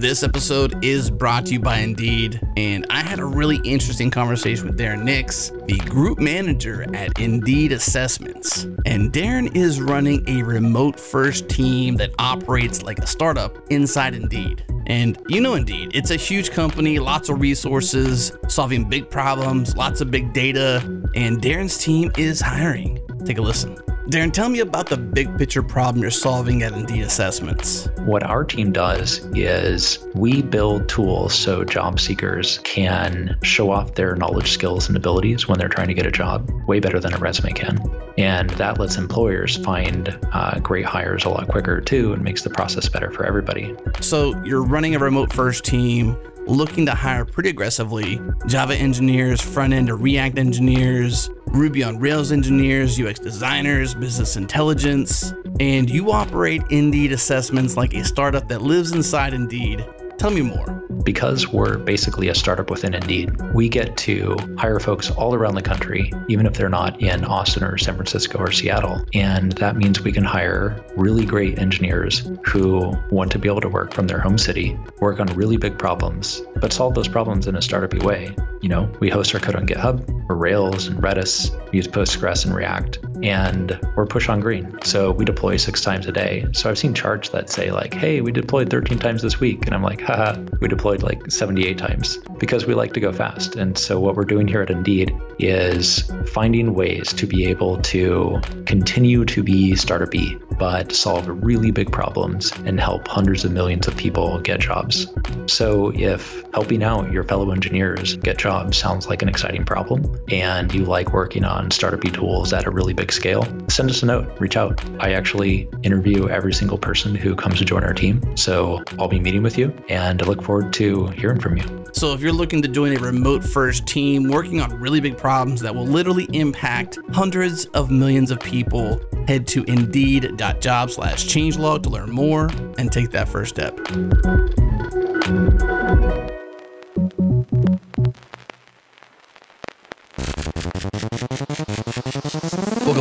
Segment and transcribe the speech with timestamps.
[0.00, 4.66] This episode is brought to you by Indeed, and I had a really interesting conversation
[4.66, 8.64] with Darren Nix, the group manager at Indeed Assessments.
[8.86, 14.64] And Darren is running a remote first team that operates like a startup inside Indeed.
[14.90, 20.00] And you know Indeed, it's a huge company, lots of resources, solving big problems, lots
[20.00, 20.78] of big data,
[21.14, 22.98] and Darren's team is hiring.
[23.24, 23.78] Take a listen.
[24.10, 27.88] Darren, tell me about the big picture problem you're solving at Indeed Assessments.
[27.98, 34.16] What our team does is we build tools so job seekers can show off their
[34.16, 37.18] knowledge, skills, and abilities when they're trying to get a job way better than a
[37.18, 37.78] resume can.
[38.18, 42.50] And that lets employers find uh, great hires a lot quicker too and makes the
[42.50, 43.76] process better for everybody.
[44.00, 46.16] So you're running a remote first team
[46.46, 52.32] looking to hire pretty aggressively Java engineers, front end or React engineers, Ruby on Rails
[52.32, 58.92] engineers, UX designers, business intelligence, and you operate Indeed assessments like a startup that lives
[58.92, 59.84] inside Indeed.
[60.20, 65.10] Tell me more because we're basically a startup within Indeed, we get to hire folks
[65.10, 69.02] all around the country, even if they're not in Austin or San Francisco or Seattle.
[69.14, 73.68] And that means we can hire really great engineers who want to be able to
[73.70, 77.56] work from their home city, work on really big problems, but solve those problems in
[77.56, 78.36] a startupy way.
[78.60, 82.44] You know, we host our code on GitHub, or Rails and Redis, we use Postgres
[82.44, 84.78] and React, and we're push on green.
[84.84, 86.46] So we deploy six times a day.
[86.52, 89.64] So I've seen charts that say like, hey, we deployed 13 times this week.
[89.64, 90.00] And I'm like,
[90.60, 93.56] we deployed like 78 times because we like to go fast.
[93.56, 98.40] And so, what we're doing here at Indeed is finding ways to be able to
[98.66, 103.86] continue to be startup startupy, but solve really big problems and help hundreds of millions
[103.86, 105.06] of people get jobs.
[105.46, 110.72] So, if helping out your fellow engineers get jobs sounds like an exciting problem and
[110.74, 114.40] you like working on startupy tools at a really big scale, send us a note,
[114.40, 114.82] reach out.
[115.00, 118.36] I actually interview every single person who comes to join our team.
[118.36, 121.84] So, I'll be meeting with you and I look forward to to hearing from you.
[121.92, 125.60] So, if you're looking to join a remote first team working on really big problems
[125.60, 131.90] that will literally impact hundreds of millions of people, head to indeed.job slash changelog to
[131.90, 133.78] learn more and take that first step.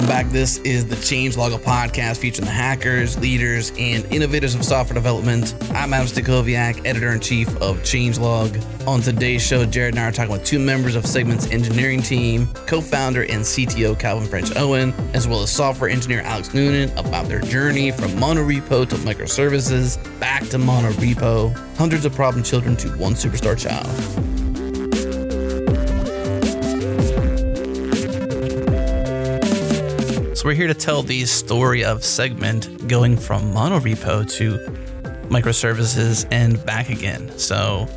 [0.10, 0.30] Back.
[0.30, 5.54] This is the Changelog of podcast featuring the hackers, leaders, and innovators of software development.
[5.76, 8.88] I'm Adam Stacoviak, editor in chief of Changelog.
[8.88, 12.48] On today's show, Jerod and I are talking with two members of Segment's engineering team,
[12.66, 17.28] co founder and CTO Calvin French Owen, as well as software engineer Alex Noonan, about
[17.28, 23.14] their journey from monorepo to microservices, back to monorepo, hundreds of problem children to one
[23.14, 23.86] superstar child.
[30.50, 34.58] We're here to tell the story of Segment going from monorepo to
[35.30, 37.38] microservices and back again.
[37.38, 37.88] So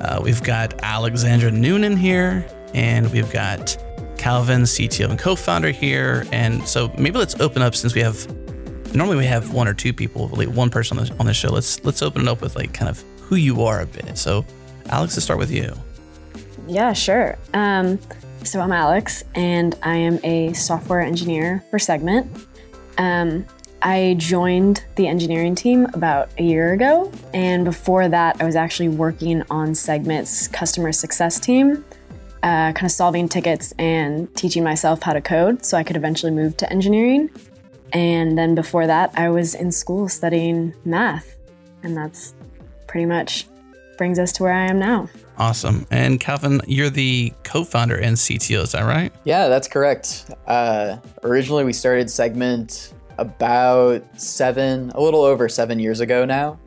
[0.00, 3.76] uh, we've got Alexandra Noonan here, and we've got
[4.16, 6.24] Calvin, CTO and co-founder here.
[6.32, 8.26] And so maybe let's open up since we have
[8.94, 11.50] normally we have one or two people, like one person on the, on the show.
[11.50, 14.16] Let's let's open it up with like kind of who you are a bit.
[14.16, 14.46] So
[14.88, 15.74] Alex, let's start with you.
[16.66, 17.36] Yeah, sure.
[17.52, 17.98] Um,
[18.44, 22.46] so I'm Alex, and I am a software engineer for Segment.
[22.98, 23.46] Um,
[23.82, 28.88] I joined the engineering team about a year ago, and before that, I was actually
[28.88, 31.84] working on Segment's customer success team,
[32.42, 36.32] uh, kind of solving tickets and teaching myself how to code so I could eventually
[36.32, 37.30] move to engineering.
[37.92, 41.36] And then before that, I was in school studying math,
[41.82, 42.34] and that's
[42.86, 43.46] pretty much
[44.02, 45.08] brings us to where I am now.
[45.38, 45.86] Awesome.
[45.92, 49.12] And Calvin, you're the co founder and CTO, is that right?
[49.22, 50.28] Yeah, that's correct.
[50.48, 56.58] Uh, originally, we started Segment about seven, a little over seven years ago now.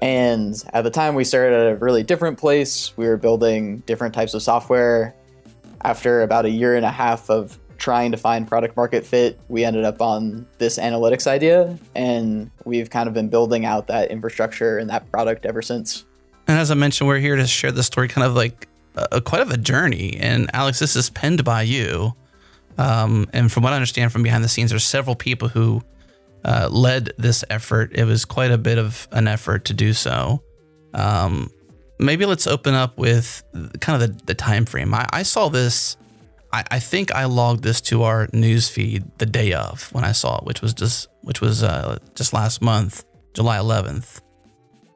[0.00, 2.96] And at the time, we started at a really different place.
[2.96, 5.16] We were building different types of software.
[5.84, 9.64] After about a year and a half of trying to find product market fit, we
[9.64, 11.76] ended up on this analytics idea.
[11.96, 16.04] And we've kind of been building out that infrastructure and that product ever since.
[16.46, 19.42] And as I mentioned, we're here to share the story, kind of like a, quite
[19.42, 20.16] of a journey.
[20.18, 22.14] And Alex, this is penned by you.
[22.78, 25.82] Um, and from what I understand from behind the scenes, there's several people who
[26.44, 27.92] uh, led this effort.
[27.94, 30.42] It was quite a bit of an effort to do so.
[30.94, 31.50] Um,
[31.98, 33.42] maybe let's open up with
[33.80, 34.92] kind of the, the time frame.
[34.94, 35.96] I, I saw this.
[36.52, 40.12] I, I, think I logged this to our news feed the day of when I
[40.12, 44.20] saw it, which was just which was uh, just last month, July 11th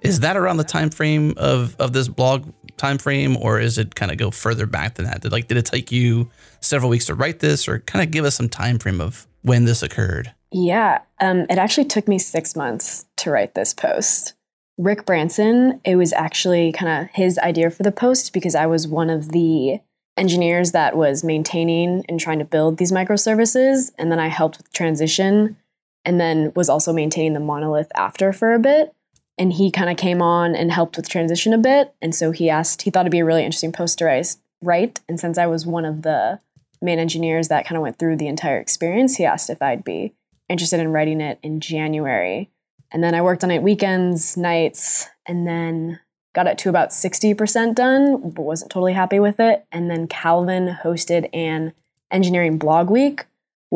[0.06, 3.94] Is that around the time frame of of this blog time frame, or is it
[3.94, 5.23] kind of go further back than that?
[5.23, 6.31] Did like did it take you
[6.61, 9.64] several weeks to write this, or kind of give us some time frame of when
[9.64, 10.32] this occurred?
[10.53, 14.35] Yeah, um, it actually took me six months to write this post.
[14.79, 18.87] Rick Branson, it was actually kind of his idea for the post because I was
[18.87, 19.81] one of the
[20.17, 23.93] engineers that was maintaining and trying to build these microservices.
[23.99, 25.56] And then I helped with transition
[26.05, 28.94] and then was also maintaining the monolith after for a bit.
[29.38, 31.94] And he kind of came on and helped with transition a bit.
[32.00, 34.25] And so he asked, he thought it'd be a really interesting post to
[34.62, 35.00] write.
[35.09, 36.41] And since I was one of the
[36.81, 40.15] main engineers that kind of went through the entire experience, he asked if I'd be
[40.49, 42.50] interested in writing it in January.
[42.93, 46.00] And then I worked on it weekends, nights, and then
[46.35, 49.67] got it to about 60% done, but wasn't totally happy with it.
[49.73, 51.73] And then Calvin hosted an
[52.11, 53.25] engineering blog week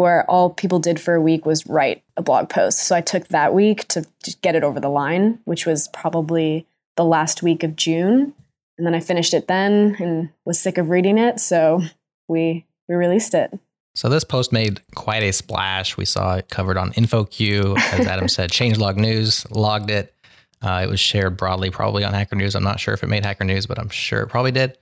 [0.00, 2.80] where all people did for a week was write a blog post.
[2.80, 4.06] So I took that week to
[4.40, 6.66] get it over the line, which was probably
[6.96, 8.32] the last week of June.
[8.78, 11.38] And then I finished it then and was sick of reading it.
[11.38, 11.82] So
[12.28, 13.52] we we released it.
[13.94, 15.98] So this post made quite a splash.
[15.98, 18.50] We saw it covered on InfoQ, as Adam said.
[18.52, 20.14] Changelog News logged it.
[20.62, 22.54] Uh, it was shared broadly, probably on Hacker News.
[22.54, 24.78] I'm not sure if it made Hacker News, but I'm sure it probably did.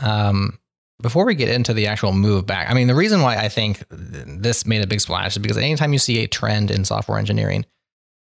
[0.00, 0.58] Um,
[1.02, 3.82] before we get into the actual move back, I mean, the reason why I think
[3.90, 7.66] this made a big splash is because anytime you see a trend in software engineering,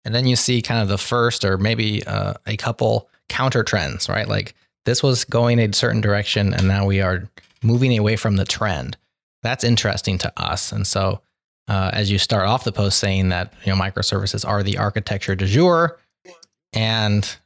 [0.05, 4.09] and then you see kind of the first or maybe uh, a couple counter trends,
[4.09, 4.29] right?
[4.29, 4.55] Like
[4.87, 7.29] this was going a certain direction, and now we are
[7.63, 8.97] moving away from the trend.
[9.43, 10.73] That's interesting to us.
[10.73, 11.21] And so,
[11.69, 15.35] uh, as you start off the post saying that you know microservices are the architecture
[15.35, 15.99] du jour,
[16.73, 17.37] and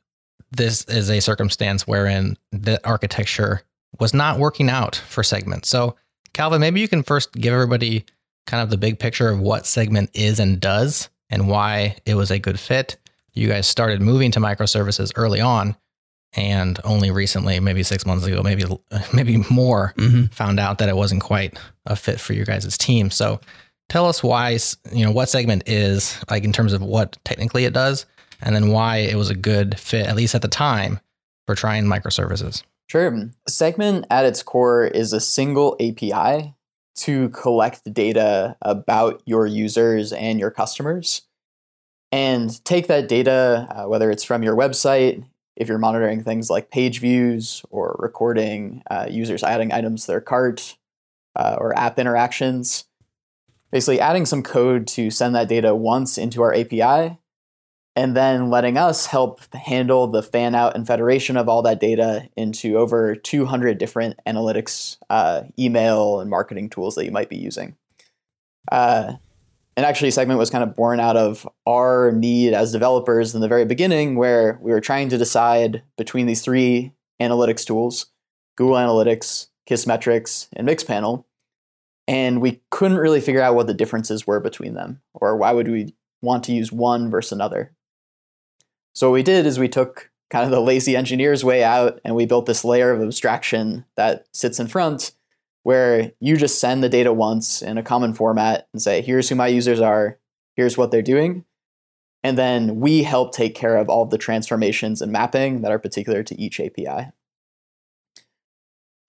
[0.53, 3.63] this is a circumstance wherein the architecture
[4.01, 5.67] was not working out for segment.
[5.67, 5.97] So,
[6.33, 8.05] Calvin, maybe you can first give everybody
[8.47, 12.31] kind of the big picture of what segment is and does and why it was
[12.31, 12.97] a good fit.
[13.33, 15.77] You guys started moving to microservices early on
[16.37, 18.65] and only recently, maybe six months ago, maybe
[19.13, 20.27] maybe more, mm-hmm.
[20.27, 23.11] found out that it wasn't quite a fit for your guys' team.
[23.11, 23.41] So
[23.89, 24.59] tell us why,
[24.93, 28.07] you know, what segment is like in terms of what technically it does,
[28.41, 31.01] and then why it was a good fit, at least at the time,
[31.47, 32.63] for trying microservices.
[32.87, 33.31] Sure.
[33.49, 36.55] Segment at its core is a single API
[36.97, 41.23] to collect data about your users and your customers
[42.15, 45.25] and take that data, uh, whether it's from your website,
[45.57, 50.21] if you're monitoring things like page views or recording uh, users adding items to their
[50.21, 50.77] cart
[51.35, 52.85] uh, or app interactions,
[53.73, 57.19] basically adding some code to send that data once into our API
[57.97, 62.29] and then letting us help handle the fan out and federation of all that data
[62.37, 67.77] into over 200 different analytics, uh, email, and marketing tools that you might be using.
[68.71, 69.15] Uh,
[69.77, 73.49] and actually, Segment was kind of born out of our need as developers in the
[73.49, 78.07] very beginning, where we were trying to decide between these three analytics tools
[78.57, 81.25] Google Analytics, Kissmetrics, and Mixpanel.
[82.07, 85.69] And we couldn't really figure out what the differences were between them, or why would
[85.69, 87.73] we want to use one versus another.
[88.95, 92.15] So what we did is we took kind of the lazy engineer's way out and
[92.15, 95.13] we built this layer of abstraction that sits in front
[95.65, 99.35] where you just send the data once in a common format and say, here's who
[99.35, 100.19] my users are,
[100.57, 101.45] here's what they're doing.
[102.23, 105.79] And then we help take care of all of the transformations and mapping that are
[105.79, 107.11] particular to each API.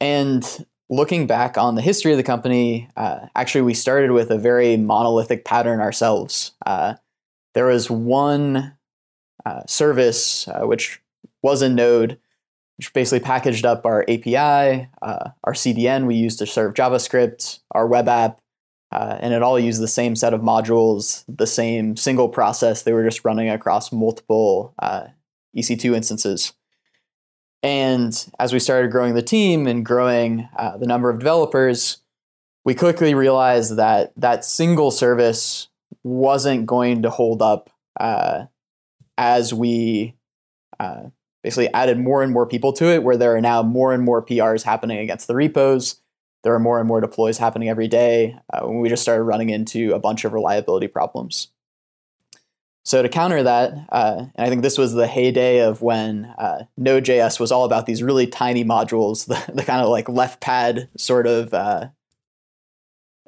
[0.02, 4.38] And looking back on the history of the company, uh, actually, we started with a
[4.38, 6.52] very monolithic pattern ourselves.
[6.66, 6.96] Uh,
[7.54, 8.76] there was one
[9.46, 11.02] uh, service, uh, which
[11.42, 12.20] was a node,
[12.78, 17.88] which basically packaged up our API, uh, our CDN we used to serve JavaScript, our
[17.88, 18.40] web app,
[18.92, 22.84] uh, and it all used the same set of modules, the same single process.
[22.84, 25.08] They were just running across multiple uh,
[25.56, 26.54] EC2 instances.
[27.64, 31.98] And as we started growing the team and growing uh, the number of developers,
[32.64, 35.68] we quickly realized that that single service
[36.04, 38.46] wasn't going to hold up uh,
[39.18, 40.16] as we
[40.80, 41.04] uh,
[41.44, 44.26] basically added more and more people to it, where there are now more and more
[44.26, 46.02] PRs happening against the repos.
[46.44, 48.38] There are more and more deploys happening every day.
[48.52, 51.50] Uh, we just started running into a bunch of reliability problems.
[52.84, 56.66] So to counter that, uh, and I think this was the heyday of when uh,
[56.78, 60.90] Node.js was all about these really tiny modules, the, the kind of like left pad
[60.98, 61.90] sort of uh,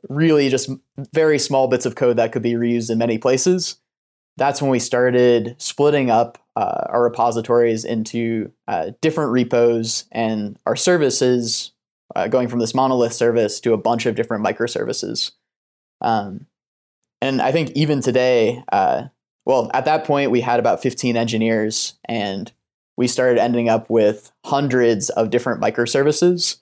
[0.09, 3.77] really just very small bits of code that could be reused in many places
[4.37, 10.75] that's when we started splitting up uh, our repositories into uh, different repos and our
[10.75, 11.71] services,
[12.15, 15.31] uh, going from this monolith service to a bunch of different microservices.
[16.01, 16.45] Um,
[17.21, 19.05] and I think even today, uh,
[19.45, 22.51] well, at that point, we had about 15 engineers, and
[22.95, 26.57] we started ending up with hundreds of different microservices.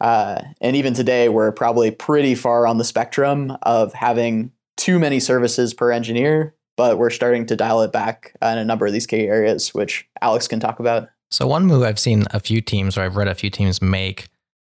[0.00, 5.20] Uh, and even today, we're probably pretty far on the spectrum of having too many
[5.20, 9.06] services per engineer, but we're starting to dial it back in a number of these
[9.06, 11.08] key areas, which Alex can talk about.
[11.30, 14.30] So, one move I've seen a few teams, or I've read a few teams make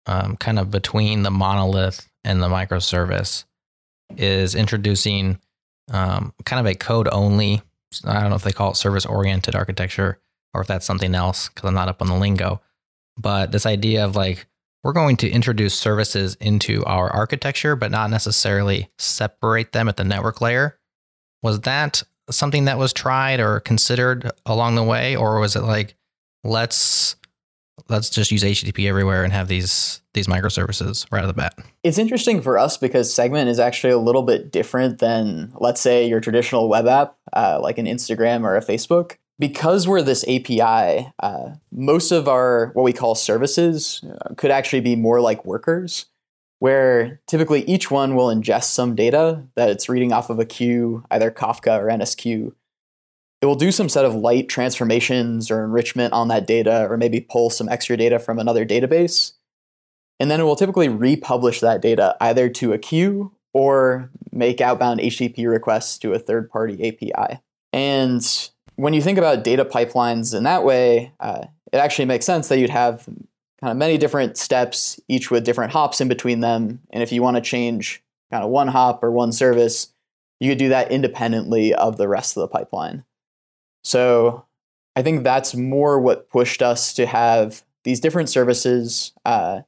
[0.07, 3.43] um, kind of between the monolith and the microservice
[4.17, 5.41] is introducing
[5.91, 7.61] um, kind of a code only.
[8.05, 10.21] I don't know if they call it service oriented architecture
[10.55, 12.61] or if that's something else because I'm not up on the lingo.
[13.19, 14.47] But this idea of like,
[14.85, 20.05] we're going to introduce services into our architecture, but not necessarily separate them at the
[20.05, 20.76] network layer.
[21.47, 25.15] Was that something that was tried or considered along the way?
[25.15, 25.95] Or was it like,
[26.43, 27.15] let's
[27.89, 31.57] let's just use HTTP everywhere and have these these microservices right out of the bat.
[31.85, 36.09] It's interesting for us because Segment is actually a little bit different than, let's say,
[36.09, 39.19] your traditional web app, uh, like an Instagram or a Facebook.
[39.39, 44.81] Because we're this API, uh, most of our what we call services uh, could actually
[44.81, 46.07] be more like workers,
[46.59, 51.05] where typically each one will ingest some data that it's reading off of a queue,
[51.11, 52.53] either Kafka or NSQ,
[53.43, 57.21] it will do some set of light transformations or enrichment on that data, or maybe
[57.21, 59.33] pull some extra data from another database.
[60.19, 65.01] And then it will typically republish that data either to a queue or make outbound
[65.01, 67.41] HTTP requests to a third party API.
[67.73, 72.49] And when you think about data pipelines in that way, uh, it actually makes sense
[72.49, 73.07] that you'd have
[73.67, 76.79] kind of many different steps, each with different hops in between them.
[76.91, 79.89] And if you want to change kind of one hop or one service,
[80.39, 83.03] you could do that independently of the rest of the pipeline.
[83.83, 84.47] So
[84.95, 89.63] I think that's more what pushed us to have these different services, uh,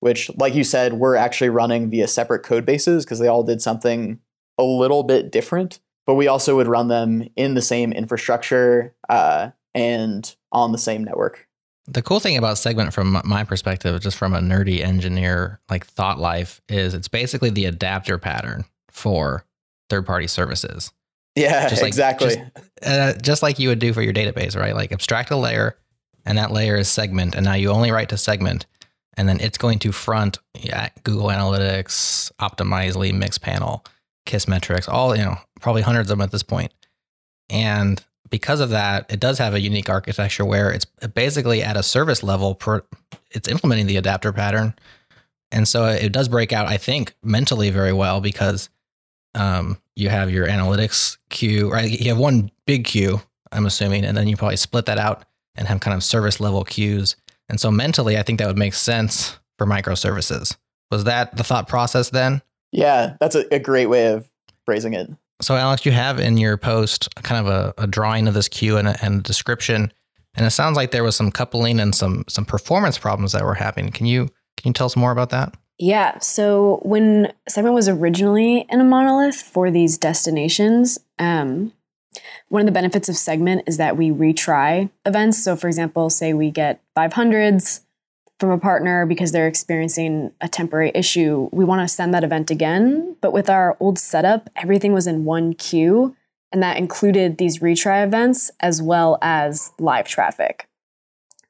[0.00, 3.62] which, like you said, we're actually running via separate code bases because they all did
[3.62, 4.18] something
[4.58, 5.78] a little bit different.
[6.08, 11.04] But we also would run them in the same infrastructure uh, and on the same
[11.04, 11.46] network.
[11.86, 16.18] The cool thing about Segment, from my perspective, just from a nerdy engineer like thought
[16.18, 19.44] life, is it's basically the adapter pattern for
[19.90, 20.92] third party services.
[21.36, 22.36] Yeah, just like, exactly.
[22.36, 22.40] Just,
[22.82, 24.74] uh, just like you would do for your database, right?
[24.74, 25.76] Like abstract a layer,
[26.24, 28.66] and that layer is segment, and now you only write to segment,
[29.16, 33.84] and then it's going to front yeah, Google Analytics, Optimizely, Mixpanel,
[34.26, 36.72] Kissmetrics, all you know, probably hundreds of them at this point.
[37.50, 38.02] And
[38.34, 42.20] because of that, it does have a unique architecture where it's basically at a service
[42.24, 42.82] level, per,
[43.30, 44.74] it's implementing the adapter pattern.
[45.52, 48.70] And so it does break out, I think, mentally very well because
[49.36, 51.88] um, you have your analytics queue, right?
[51.88, 53.20] You have one big queue,
[53.52, 55.24] I'm assuming, and then you probably split that out
[55.54, 57.14] and have kind of service level queues.
[57.48, 60.56] And so mentally, I think that would make sense for microservices.
[60.90, 62.42] Was that the thought process then?
[62.72, 64.26] Yeah, that's a, a great way of
[64.64, 65.08] phrasing it.
[65.40, 68.76] So, Alex, you have in your post kind of a, a drawing of this queue
[68.76, 69.92] and a, and a description,
[70.36, 73.54] and it sounds like there was some coupling and some some performance problems that were
[73.54, 73.90] happening.
[73.90, 75.54] Can you can you tell us more about that?
[75.78, 76.18] Yeah.
[76.18, 81.72] So when Segment was originally in a monolith for these destinations, um,
[82.48, 85.42] one of the benefits of Segment is that we retry events.
[85.42, 87.80] So, for example, say we get 500s
[88.38, 92.50] from a partner because they're experiencing a temporary issue, we want to send that event
[92.50, 93.16] again.
[93.20, 96.16] But with our old setup, everything was in one queue,
[96.52, 100.68] and that included these retry events as well as live traffic.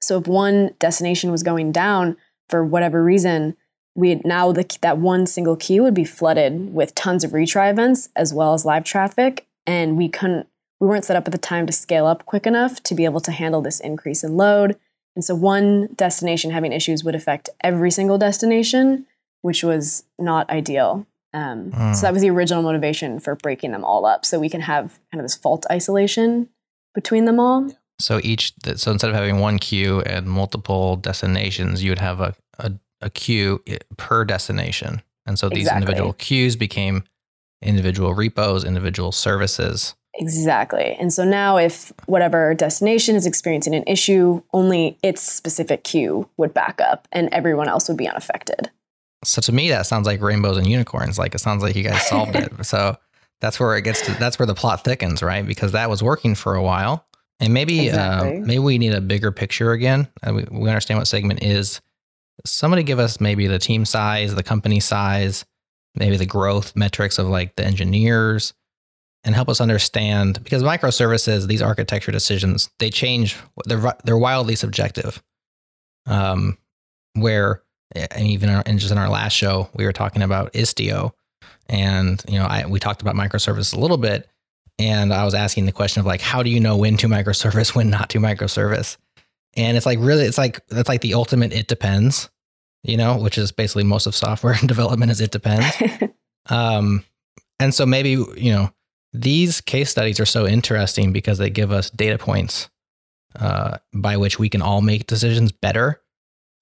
[0.00, 2.16] So, if one destination was going down
[2.48, 3.56] for whatever reason,
[3.94, 8.08] we now the, that one single queue would be flooded with tons of retry events
[8.16, 10.48] as well as live traffic and we couldn't
[10.80, 13.20] we weren't set up at the time to scale up quick enough to be able
[13.20, 14.76] to handle this increase in load
[15.16, 19.06] and so one destination having issues would affect every single destination
[19.42, 21.94] which was not ideal um, mm.
[21.94, 24.98] so that was the original motivation for breaking them all up so we can have
[25.12, 26.48] kind of this fault isolation
[26.94, 27.68] between them all
[28.00, 32.34] so each so instead of having one queue and multiple destinations you would have a,
[32.58, 32.72] a
[33.04, 33.62] a queue
[33.96, 35.02] per destination.
[35.26, 35.82] And so these exactly.
[35.82, 37.04] individual queues became
[37.62, 39.94] individual repos, individual services.
[40.16, 40.96] Exactly.
[40.98, 46.54] And so now, if whatever destination is experiencing an issue, only its specific queue would
[46.54, 48.70] back up and everyone else would be unaffected.
[49.24, 51.18] So to me, that sounds like rainbows and unicorns.
[51.18, 52.52] Like it sounds like you guys solved it.
[52.64, 52.96] So
[53.40, 55.44] that's where it gets to, that's where the plot thickens, right?
[55.44, 57.04] Because that was working for a while.
[57.40, 60.08] And maybe, uh, maybe we need a bigger picture again.
[60.22, 61.80] Uh, we, we understand what segment is
[62.46, 65.44] somebody give us maybe the team size, the company size,
[65.96, 68.54] maybe the growth metrics of like the engineers
[69.24, 73.36] and help us understand because microservices, these architecture decisions, they change.
[73.64, 75.22] They're they're wildly subjective.
[76.06, 76.58] Um,
[77.14, 77.62] where
[77.94, 81.12] and even in, our, in just in our last show, we were talking about Istio,
[81.68, 84.28] and you know, I we talked about microservices a little bit,
[84.78, 87.74] and I was asking the question of like, how do you know when to microservice,
[87.74, 88.96] when not to microservice?
[89.56, 91.52] And it's like really, it's like that's like the ultimate.
[91.52, 92.28] It depends,
[92.82, 95.12] you know, which is basically most of software development.
[95.12, 95.66] Is it depends.
[96.50, 97.04] um,
[97.60, 98.70] and so maybe you know
[99.14, 102.68] these case studies are so interesting because they give us data points
[103.38, 106.02] uh, by which we can all make decisions better,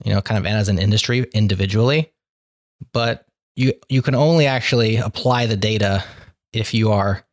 [0.05, 2.13] you know, kind of as an industry individually.
[2.93, 6.05] But you you can only actually apply the data
[6.53, 7.25] if you are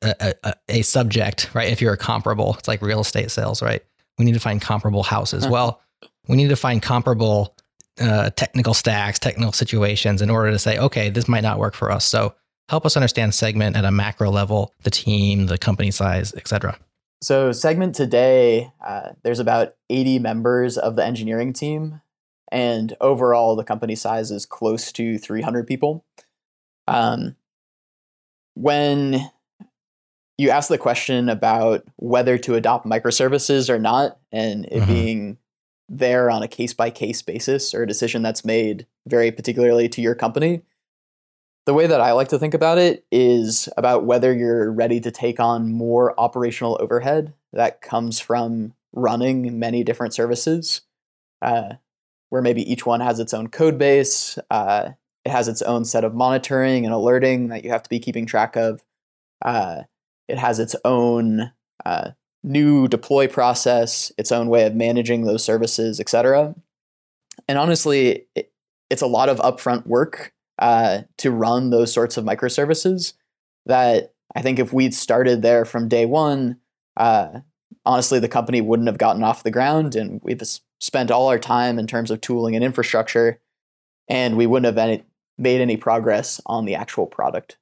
[0.00, 1.70] a, a, a subject, right?
[1.70, 3.82] If you're a comparable, it's like real estate sales, right?
[4.18, 5.44] We need to find comparable houses.
[5.44, 5.52] Uh-huh.
[5.52, 5.82] Well,
[6.28, 7.54] we need to find comparable
[8.00, 11.90] uh, technical stacks, technical situations in order to say, okay, this might not work for
[11.90, 12.04] us.
[12.04, 12.34] So
[12.68, 16.78] help us understand segment at a macro level, the team, the company size, etc.
[17.20, 22.00] So, Segment today, uh, there's about 80 members of the engineering team,
[22.50, 26.04] and overall, the company size is close to 300 people.
[26.88, 27.36] Um,
[28.54, 29.30] when
[30.36, 34.86] you ask the question about whether to adopt microservices or not, and it Mhm.
[34.86, 35.38] being
[35.88, 40.00] there on a case by case basis or a decision that's made very particularly to
[40.00, 40.62] your company,
[41.64, 45.10] the way that I like to think about it is about whether you're ready to
[45.10, 50.82] take on more operational overhead that comes from running many different services,
[51.40, 51.74] uh,
[52.30, 54.90] where maybe each one has its own code base, uh,
[55.24, 58.26] it has its own set of monitoring and alerting that you have to be keeping
[58.26, 58.82] track of.
[59.40, 59.82] Uh,
[60.28, 61.52] it has its own
[61.84, 62.10] uh,
[62.42, 66.54] new deploy process, its own way of managing those services, etc.
[67.46, 68.52] And honestly, it,
[68.90, 73.14] it's a lot of upfront work uh, to run those sorts of microservices
[73.66, 76.58] that I think if we'd started there from day one,
[76.96, 77.40] uh,
[77.84, 80.40] honestly, the company wouldn't have gotten off the ground and we've
[80.80, 83.40] spent all our time in terms of tooling and infrastructure,
[84.08, 85.02] and we wouldn't have any,
[85.36, 87.56] made any progress on the actual product.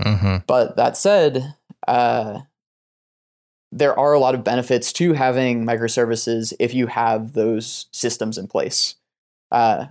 [0.00, 0.38] Mm-hmm.
[0.48, 1.54] But that said,
[1.86, 2.40] uh,
[3.70, 8.48] there are a lot of benefits to having microservices if you have those systems in
[8.48, 8.96] place.
[9.52, 9.86] Uh,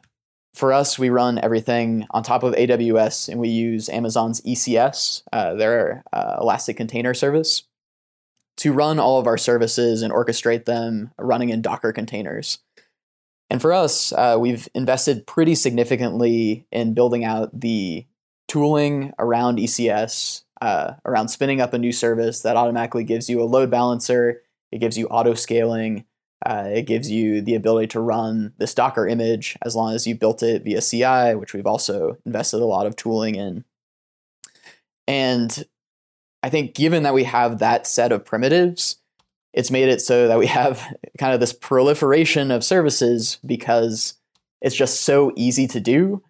[0.53, 5.55] for us, we run everything on top of AWS and we use Amazon's ECS, uh,
[5.55, 7.63] their uh, Elastic Container Service,
[8.57, 12.59] to run all of our services and orchestrate them running in Docker containers.
[13.50, 18.05] And for us, uh, we've invested pretty significantly in building out the
[18.48, 23.46] tooling around ECS, uh, around spinning up a new service that automatically gives you a
[23.46, 26.05] load balancer, it gives you auto scaling,
[26.46, 30.16] uh, it gives you the ability to run this Docker image as long as you
[30.16, 33.64] built it via CI, which we've also invested a lot of tooling in.
[35.08, 35.66] And
[36.42, 38.98] I think given that we have that set of primitives,
[39.53, 40.82] it's made it so that we have
[41.18, 44.16] kind of this proliferation of services because
[44.62, 46.24] it's just so easy to do.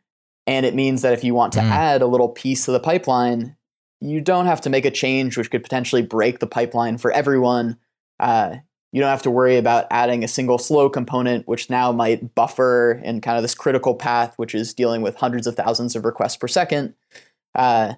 [0.45, 1.69] And it means that if you want to Mm.
[1.71, 3.56] add a little piece to the pipeline,
[4.02, 7.78] you don't have to make a change which could potentially break the pipeline for everyone.
[8.19, 8.58] Uh,
[8.93, 13.01] you don't have to worry about adding a single slow component, which now might buffer
[13.03, 16.38] in kind of this critical path, which is dealing with hundreds of thousands of requests
[16.38, 16.93] per second.
[17.56, 17.95] Uh,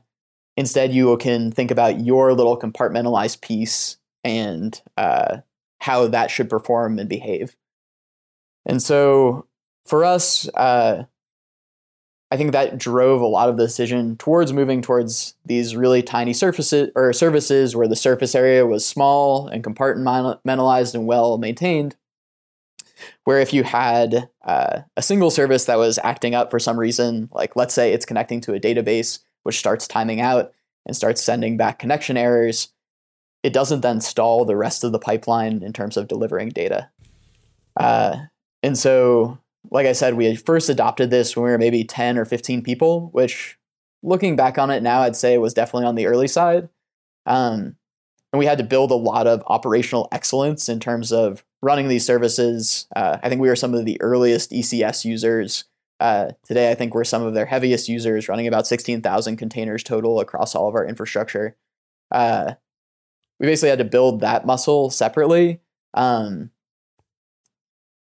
[0.56, 5.40] instead, you can think about your little compartmentalized piece and uh,
[5.80, 7.58] how that should perform and behave.
[8.66, 9.48] And so
[9.86, 11.04] for us, uh,
[12.36, 16.34] I think that drove a lot of the decision towards moving towards these really tiny
[16.34, 21.96] surfaces or services where the surface area was small and compartmentalized and well maintained.
[23.24, 27.30] Where if you had uh, a single service that was acting up for some reason,
[27.32, 30.52] like let's say it's connecting to a database which starts timing out
[30.86, 32.68] and starts sending back connection errors,
[33.44, 36.90] it doesn't then stall the rest of the pipeline in terms of delivering data.
[37.80, 38.18] Uh,
[38.62, 39.38] and so
[39.72, 42.62] like I said, we had first adopted this when we were maybe 10 or 15
[42.62, 43.58] people, which
[44.04, 46.70] looking back on it now, I'd say was definitely on the early side.
[47.26, 47.76] Um,
[48.32, 52.06] and we had to build a lot of operational excellence in terms of running these
[52.06, 52.88] services.
[52.96, 55.66] Uh, I think we were some of the earliest ECS users.
[56.00, 60.20] Uh, today, I think we're some of their heaviest users, running about 16,000 containers total
[60.20, 61.56] across all of our infrastructure.
[62.12, 62.56] Uh,
[63.40, 65.62] we basically had to build that muscle separately.
[65.94, 66.52] Um,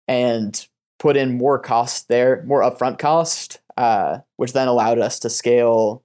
[0.08, 0.66] and
[1.02, 6.04] put in more cost there, more upfront cost, uh, which then allowed us to scale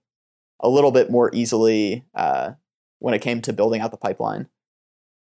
[0.60, 2.54] a little bit more easily uh,
[2.98, 4.48] when it came to building out the pipeline.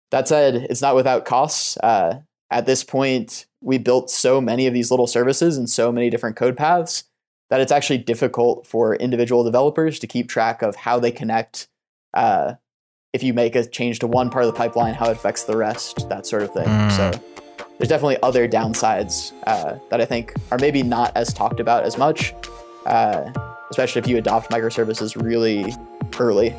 [0.10, 1.78] That said, it's not without costs.
[1.78, 6.10] Uh, at this point, we built so many of these little services and so many
[6.10, 7.04] different code paths
[7.52, 11.68] that it's actually difficult for individual developers to keep track of how they connect.
[12.16, 12.56] Uh,
[13.14, 15.56] if you make a change to one part of the pipeline, how it affects the
[15.56, 16.66] rest, that sort of thing.
[16.66, 16.92] Mm.
[16.92, 17.41] So
[17.82, 21.98] there's definitely other downsides uh, that I think are maybe not as talked about as
[21.98, 22.32] much,
[22.86, 23.32] uh,
[23.72, 25.74] especially if you adopt microservices really
[26.20, 26.56] early.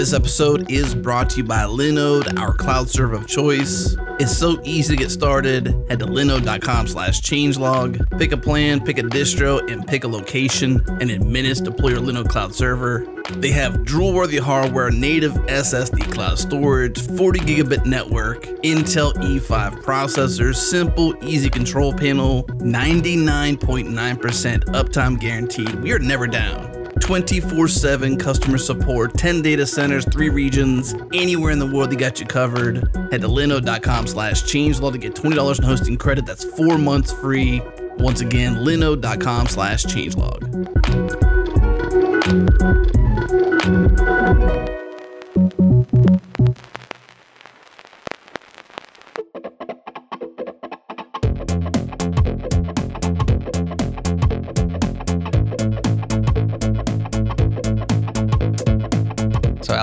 [0.00, 3.94] This episode is brought to you by Linode, our cloud server of choice.
[4.18, 5.66] It's so easy to get started.
[5.90, 8.18] Head to linode.com slash changelog.
[8.18, 10.82] Pick a plan, pick a distro, and pick a location.
[11.02, 13.06] And in minutes, deploy your Linode cloud server.
[13.32, 21.14] They have drool-worthy hardware, native SSD cloud storage, 40 gigabit network, Intel E5 processors, simple,
[21.22, 25.74] easy control panel, 99.9% uptime guaranteed.
[25.82, 26.79] We are never down.
[27.10, 32.20] 24 7 customer support, 10 data centers, 3 regions, anywhere in the world, they got
[32.20, 32.76] you covered.
[33.10, 36.24] Head to linode.com slash changelog to get $20 in hosting credit.
[36.24, 37.62] That's four months free.
[37.98, 40.46] Once again, linode.com slash changelog.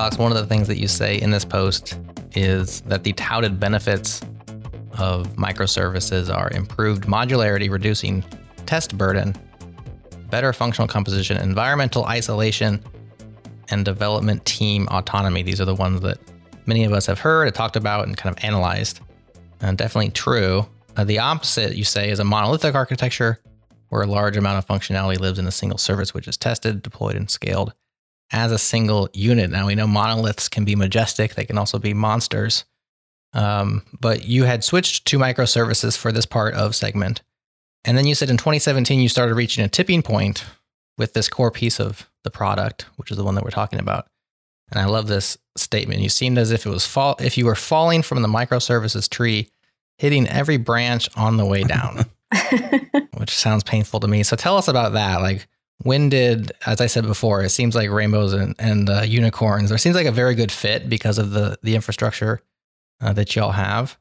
[0.07, 1.99] Alex, one of the things that you say in this post
[2.33, 4.21] is that the touted benefits
[4.97, 8.23] of microservices are improved modularity, reducing
[8.65, 9.35] test burden,
[10.29, 12.81] better functional composition, environmental isolation,
[13.69, 15.43] and development team autonomy.
[15.43, 16.19] These are the ones that
[16.67, 19.01] many of us have heard, and talked about, and kind of analyzed.
[19.59, 20.65] And definitely true.
[20.95, 23.41] Uh, the opposite, you say, is a monolithic architecture
[23.89, 27.17] where a large amount of functionality lives in a single service, which is tested, deployed,
[27.17, 27.73] and scaled
[28.31, 29.49] as a single unit.
[29.49, 32.65] Now we know monoliths can be majestic; they can also be monsters.
[33.33, 37.21] Um, but you had switched to microservices for this part of segment,
[37.83, 40.45] and then you said in 2017 you started reaching a tipping point
[40.97, 44.07] with this core piece of the product, which is the one that we're talking about.
[44.71, 46.01] And I love this statement.
[46.01, 49.49] You seemed as if it was fall if you were falling from the microservices tree,
[49.97, 52.05] hitting every branch on the way down,
[53.17, 54.23] which sounds painful to me.
[54.23, 55.21] So tell us about that.
[55.21, 55.47] Like,
[55.83, 59.69] when did, as I said before, it seems like rainbows and, and uh, unicorns.
[59.69, 62.41] There seems like a very good fit because of the the infrastructure
[63.01, 63.97] uh, that y'all have,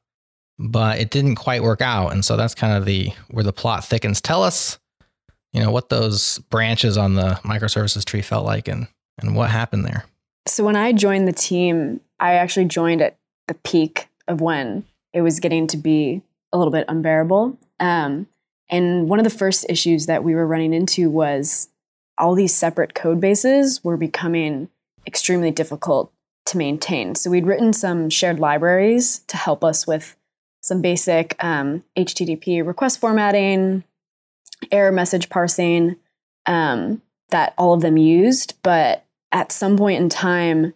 [0.59, 3.85] but it didn't quite work out, and so that's kind of the where the plot
[3.85, 4.21] thickens.
[4.21, 4.79] Tell us,
[5.53, 9.85] you know, what those branches on the microservices tree felt like, and and what happened
[9.85, 10.07] there.
[10.47, 13.17] So when I joined the team, I actually joined at
[13.49, 17.59] the peak of when it was getting to be a little bit unbearable.
[17.81, 18.27] Um,
[18.69, 21.69] and one of the first issues that we were running into was
[22.19, 24.69] all these separate code bases were becoming
[25.07, 26.13] extremely difficult
[26.47, 27.15] to maintain.
[27.15, 30.17] So we'd written some shared libraries to help us with
[30.61, 33.85] some basic um, HTTP request formatting,
[34.73, 35.97] error message parsing
[36.47, 38.55] um, that all of them used.
[38.63, 40.73] But at some point in time,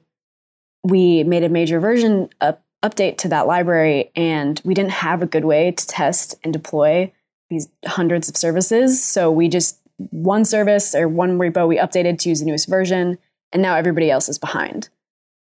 [0.84, 5.26] we made a major version up, update to that library, and we didn't have a
[5.26, 7.12] good way to test and deploy
[7.50, 9.02] these hundreds of services.
[9.04, 13.18] So we just one service or one repo we updated to use the newest version,
[13.52, 14.88] and now everybody else is behind.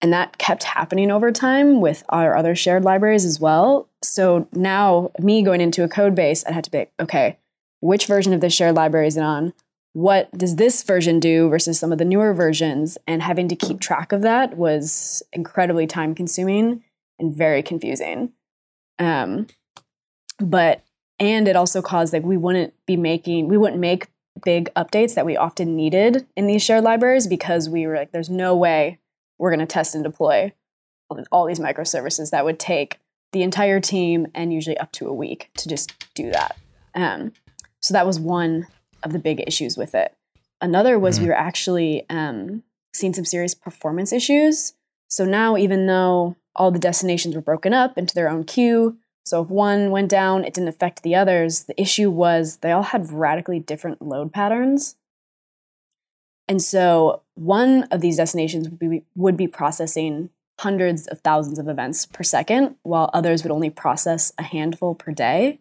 [0.01, 3.89] And that kept happening over time with our other shared libraries as well.
[4.03, 7.39] So now, me going into a code base, I had to be okay,
[7.81, 9.53] which version of this shared library is it on?
[9.93, 12.99] What does this version do versus some of the newer versions?
[13.07, 16.85] And having to keep track of that was incredibly time consuming
[17.19, 18.33] and very confusing.
[19.01, 19.49] Um,
[20.39, 20.83] but
[21.21, 24.09] and it also caused like we wouldn't be making we wouldn't make
[24.45, 28.31] big updates that we often needed in these shared libraries because we were like there's
[28.31, 28.99] no way
[29.39, 30.53] we're going to test and deploy
[31.33, 32.99] all these microservices that would take
[33.33, 36.57] the entire team and usually up to a week to just do that.
[36.95, 37.33] Um,
[37.81, 38.67] so that was one
[39.03, 40.15] of the big issues with it.
[40.61, 41.23] Another was Mhm.
[41.23, 44.75] we were actually um, seeing some serious performance issues.
[45.09, 49.43] So now even though all the destinations were broken up into their own queue so
[49.43, 51.65] if one went down, it didn't affect the others.
[51.65, 54.97] The issue was they all had radically different load patterns.
[56.49, 61.69] And so one of these destinations would be, would be processing hundreds of thousands of
[61.69, 65.61] events per second, while others would only process a handful per day.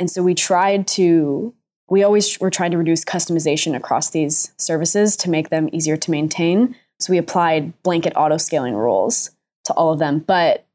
[0.00, 1.54] And so we tried to,
[1.88, 6.10] we always were trying to reduce customization across these services to make them easier to
[6.10, 6.74] maintain.
[6.98, 9.30] So we applied blanket auto scaling rules
[9.66, 10.66] to all of them, but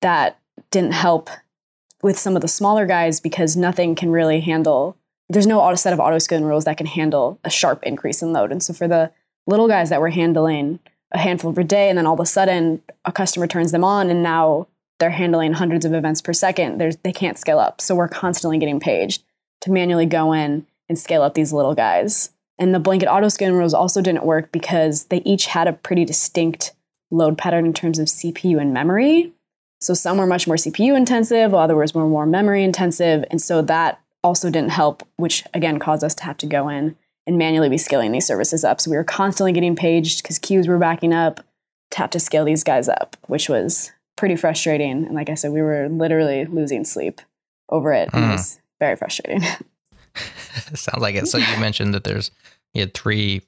[0.00, 0.40] that
[0.72, 1.30] didn't help
[2.02, 4.96] with some of the smaller guys because nothing can really handle
[5.28, 8.32] there's no auto set of auto scaling rules that can handle a sharp increase in
[8.32, 8.50] load.
[8.50, 9.10] And so for the
[9.46, 10.78] little guys that were handling
[11.12, 14.10] a handful per day and then all of a sudden a customer turns them on
[14.10, 14.66] and now
[14.98, 17.80] they're handling hundreds of events per second There's, they can't scale up.
[17.80, 19.22] So we're constantly getting paged
[19.62, 22.30] to manually go in and scale up these little guys.
[22.58, 26.04] And the blanket auto scaling rules also didn't work because they each had a pretty
[26.04, 26.72] distinct
[27.10, 29.32] load pattern in terms of cpu and memory
[29.80, 33.24] so some were much more CPU intensive, while others were more memory intensive.
[33.30, 36.96] And so that also didn't help, which again caused us to have to go in
[37.26, 38.80] and manually be scaling these services up.
[38.80, 41.40] So we were constantly getting paged because queues were backing up.
[41.92, 45.06] To have to scale these guys up, which was pretty frustrating.
[45.06, 47.22] And like I said, we were literally losing sleep
[47.70, 48.10] over it.
[48.12, 48.32] And It Mm.
[48.32, 49.40] was very frustrating.
[50.74, 51.28] Sounds like it.
[51.28, 52.30] So you mentioned that there's
[52.74, 53.40] you had three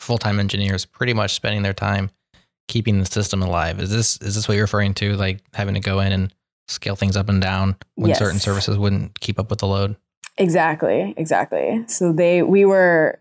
[0.00, 2.10] full time engineers pretty much spending their time
[2.70, 3.80] keeping the system alive.
[3.80, 5.16] Is this is this what you're referring to?
[5.16, 6.32] Like having to go in and
[6.68, 9.96] scale things up and down when certain services wouldn't keep up with the load?
[10.38, 11.84] Exactly, exactly.
[11.88, 13.20] So they, we were,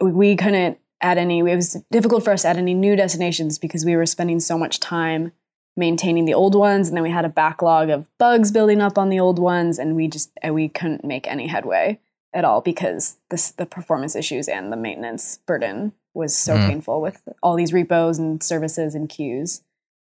[0.00, 1.38] we- couldn't add any.
[1.40, 4.58] It was difficult for us to add any new destinations because we were spending so
[4.58, 5.32] much time
[5.76, 9.10] maintaining the old ones, and then we had a backlog of bugs building up on
[9.10, 12.00] the old ones, and we just we couldn't make any headway
[12.32, 16.66] at all because this, the performance issues and the maintenance burden was so Mm.
[16.68, 19.62] painful with all these repos and services and queues.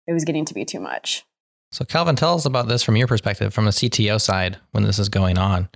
[0.07, 1.25] It was getting to be too much.
[1.71, 4.99] So Calvin, tell us about this from your perspective, from the CTO side, when this
[4.99, 5.69] is going on,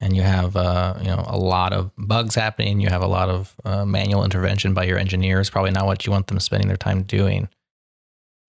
[0.00, 3.28] and you have uh, you know a lot of bugs happening, you have a lot
[3.28, 6.76] of uh, manual intervention by your engineers, probably not what you want them spending their
[6.76, 7.48] time doing.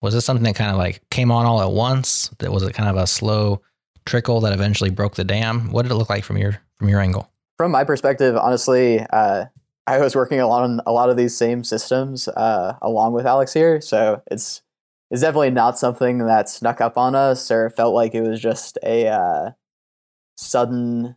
[0.02, 2.28] Was this something that kind of like came on all at once?
[2.40, 3.62] That was it kind of a slow
[4.04, 5.70] trickle that eventually broke the dam?
[5.70, 7.30] What did it look like from your from your angle?
[7.56, 9.44] From my perspective, honestly, uh,
[9.92, 13.26] I was working a lot on a lot of these same systems uh, along with
[13.26, 14.62] Alex here, so it's
[15.10, 18.78] it's definitely not something that snuck up on us or felt like it was just
[18.82, 19.50] a uh,
[20.34, 21.16] sudden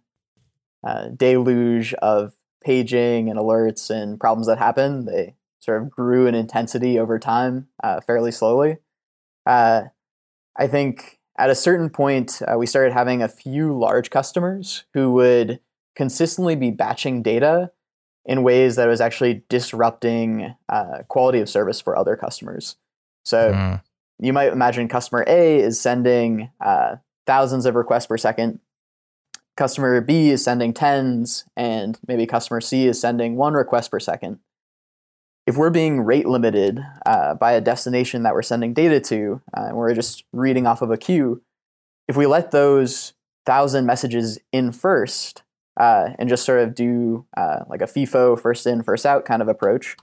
[0.86, 5.06] uh, deluge of paging and alerts and problems that happen.
[5.06, 8.80] They sort of grew in intensity over time, uh, fairly slowly.
[9.46, 9.84] Uh,
[10.58, 15.14] I think at a certain point, uh, we started having a few large customers who
[15.14, 15.62] would
[15.96, 17.72] consistently be batching data
[18.26, 22.76] in ways that was actually disrupting uh, quality of service for other customers.
[23.24, 23.82] So Mm,
[24.20, 28.60] you might imagine customer A is sending uh, thousands of requests per second.
[29.58, 34.40] Customer B is sending tens, and maybe customer C is sending one request per second.
[35.48, 39.66] If we're being rate limited uh, by a destination that we're sending data to, uh,
[39.68, 41.42] and we're just reading off of a queue,
[42.08, 43.14] if we let those
[43.46, 45.44] thousand messages in first
[45.78, 49.42] uh, and just sort of do uh, like a FIFO first in, first out kind
[49.42, 49.96] of approach,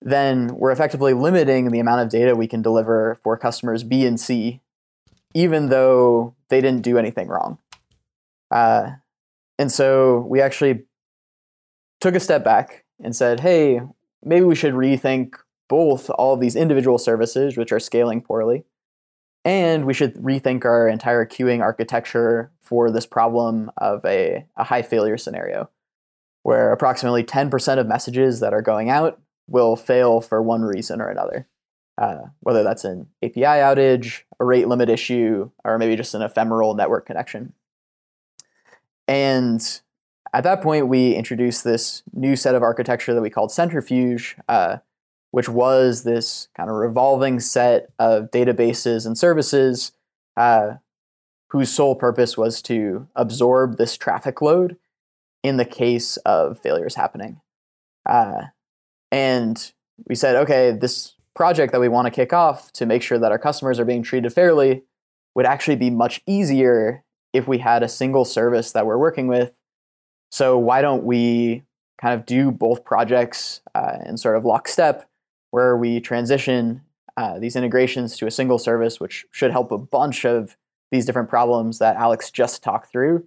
[0.00, 4.20] then we're effectively limiting the amount of data we can deliver for customers B and
[4.20, 4.60] C,
[5.34, 7.58] even though they didn't do anything wrong.
[8.50, 8.90] Uh,
[9.58, 10.84] and so we actually
[12.00, 13.80] took a step back and said, hey,
[14.22, 15.34] maybe we should rethink
[15.68, 18.64] both all of these individual services, which are scaling poorly,
[19.44, 24.82] and we should rethink our entire queuing architecture for this problem of a, a high
[24.82, 25.68] failure scenario,
[26.42, 31.08] where approximately 10% of messages that are going out will fail for one reason or
[31.08, 31.48] another.
[31.98, 36.74] Uh, whether that's an API outage, a rate limit issue, or maybe just an ephemeral
[36.74, 37.52] network connection.
[39.06, 39.60] And
[40.32, 44.78] at that point, we introduced this new set of architecture that we called Centrifuge, uh,
[45.32, 49.92] which was this kind of revolving set of databases and services
[50.36, 50.74] uh,
[51.50, 54.76] whose sole purpose was to absorb this traffic load
[55.42, 57.40] in the case of failures happening.
[58.08, 58.44] Uh,
[59.10, 59.72] and
[60.06, 63.32] we said, okay, this project that we want to kick off to make sure that
[63.32, 64.82] our customers are being treated fairly
[65.34, 69.54] would actually be much easier if we had a single service that we're working with.
[70.30, 71.62] So why don't we
[71.98, 75.08] kind of do both projects uh, in sort of lockstep,
[75.52, 76.82] where we transition
[77.16, 80.56] uh, these integrations to a single service, which should help a bunch of
[80.90, 83.26] these different problems that Alex just talked through,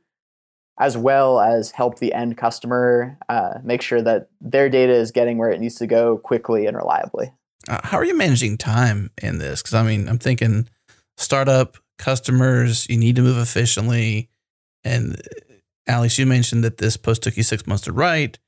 [0.79, 5.37] as well as help the end customer uh, make sure that their data is getting
[5.37, 7.31] where it needs to go quickly and reliably.
[7.69, 9.61] Uh, how are you managing time in this?
[9.61, 10.67] Because I mean, I'm thinking
[11.17, 14.29] startup customers, you need to move efficiently.
[14.83, 15.53] And uh,
[15.87, 18.39] Alex, you mentioned that this post took you six months to write.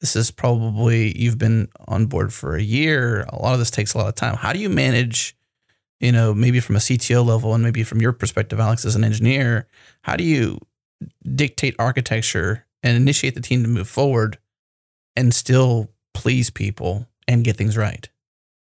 [0.00, 3.22] This is probably you've been on board for a year.
[3.28, 4.36] A lot of this takes a lot of time.
[4.36, 5.36] How do you manage,
[6.00, 9.04] you know, maybe from a CTO level and maybe from your perspective, Alex, as an
[9.04, 9.66] engineer,
[10.02, 10.58] how do you
[11.34, 14.38] dictate architecture and initiate the team to move forward
[15.16, 18.08] and still please people and get things right?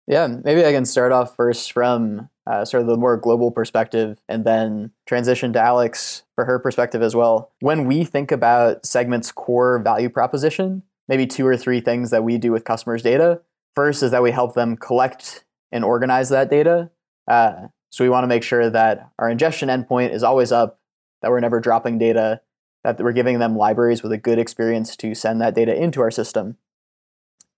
[0.07, 4.19] Yeah, maybe I can start off first from uh, sort of the more global perspective
[4.27, 7.51] and then transition to Alex for her perspective as well.
[7.61, 12.37] When we think about Segment's core value proposition, maybe two or three things that we
[12.37, 13.41] do with customers' data.
[13.75, 16.89] First is that we help them collect and organize that data.
[17.27, 20.79] Uh, so we want to make sure that our ingestion endpoint is always up,
[21.21, 22.41] that we're never dropping data,
[22.83, 26.11] that we're giving them libraries with a good experience to send that data into our
[26.11, 26.57] system.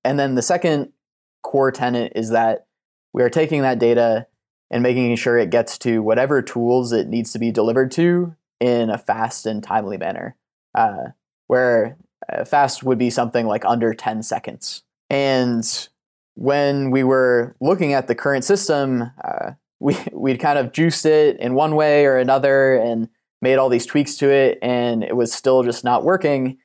[0.04, 0.94] And then the second
[1.42, 2.68] core tenet is that
[3.14, 4.28] we are taking that data
[4.70, 8.90] and making sure it gets to whatever tools it needs to be delivered to in
[8.90, 10.36] a fast and timely manner.
[10.74, 11.12] Uh,
[11.48, 11.98] where
[12.46, 14.84] fast would be something like under 10 seconds.
[15.10, 15.88] And
[16.36, 21.40] when we were looking at the current system, uh, we we'd kind of juiced it
[21.40, 23.10] in one way or another and
[23.42, 26.58] made all these tweaks to it, and it was still just not working.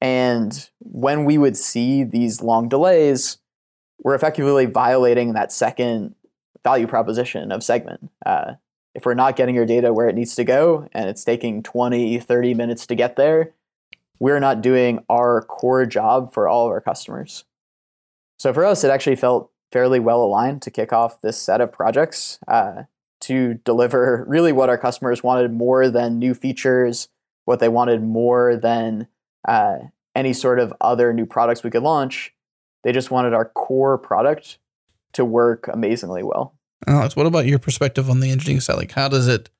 [0.00, 3.38] And when we would see these long delays,
[4.00, 6.14] we're effectively violating that second
[6.62, 8.10] value proposition of segment.
[8.24, 8.54] Uh,
[8.94, 12.18] if we're not getting your data where it needs to go and it's taking 20,
[12.18, 13.54] 30 minutes to get there,
[14.20, 17.44] we're not doing our core job for all of our customers.
[18.38, 21.72] So for us, it actually felt fairly well aligned to kick off this set of
[21.72, 22.84] projects uh,
[23.20, 27.08] to deliver really what our customers wanted more than new features,
[27.44, 29.08] what they wanted more than
[29.46, 29.78] uh,
[30.14, 32.32] any sort of other new products we could launch.
[32.84, 34.58] They just wanted our core product
[35.14, 36.54] to work amazingly well.
[36.86, 38.76] Alex, what about your perspective on the engineering side?
[38.76, 39.50] Like, how does it?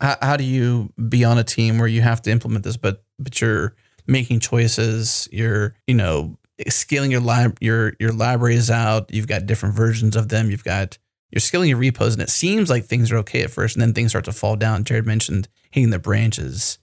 [0.00, 3.04] How, how do you be on a team where you have to implement this, but
[3.18, 3.74] but you're
[4.06, 9.12] making choices, you're you know scaling your lab your your libraries out.
[9.12, 10.50] You've got different versions of them.
[10.50, 10.98] You've got
[11.30, 13.94] you're scaling your repos, and it seems like things are okay at first, and then
[13.94, 14.84] things start to fall down.
[14.84, 16.78] Jerod mentioned hitting the branches,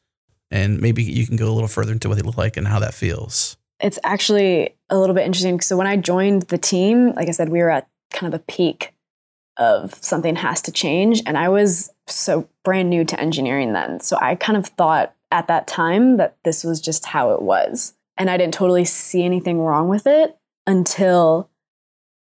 [0.49, 2.80] and maybe you can go a little further into what they look like and how
[2.80, 3.58] that feels.
[3.80, 5.60] It's actually a little bit interesting.
[5.60, 8.43] So when I joined the team, like I said, we were at kind of a
[8.43, 8.93] peak
[9.58, 13.99] of something has to change, and I was so brand new to engineering then.
[13.99, 17.93] So I kind of thought at that time that this was just how it was
[18.17, 21.49] and I didn't totally see anything wrong with it until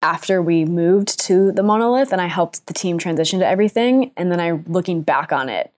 [0.01, 4.11] after we moved to the monolith and I helped the team transition to everything.
[4.17, 5.73] And then I, looking back on it,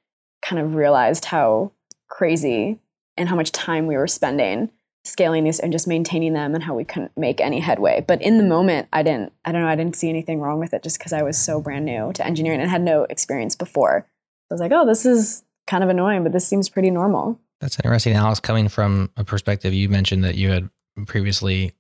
[0.47, 1.73] kind of realized how
[2.09, 2.79] crazy
[3.17, 4.71] and how much time we were spending
[5.05, 8.05] scaling these and just maintaining them and how we couldn't make any headway.
[8.07, 10.73] But in the moment, I didn't, I don't know, I didn't see anything wrong with
[10.73, 14.07] it just because I was so brand new to engineering and had no experience before.
[14.51, 17.39] I was like, oh, this is kind of annoying, but this seems pretty normal.
[17.61, 18.41] That's interesting, Alex.
[18.41, 20.69] Coming from a perspective, you mentioned that you had
[21.07, 21.73] previously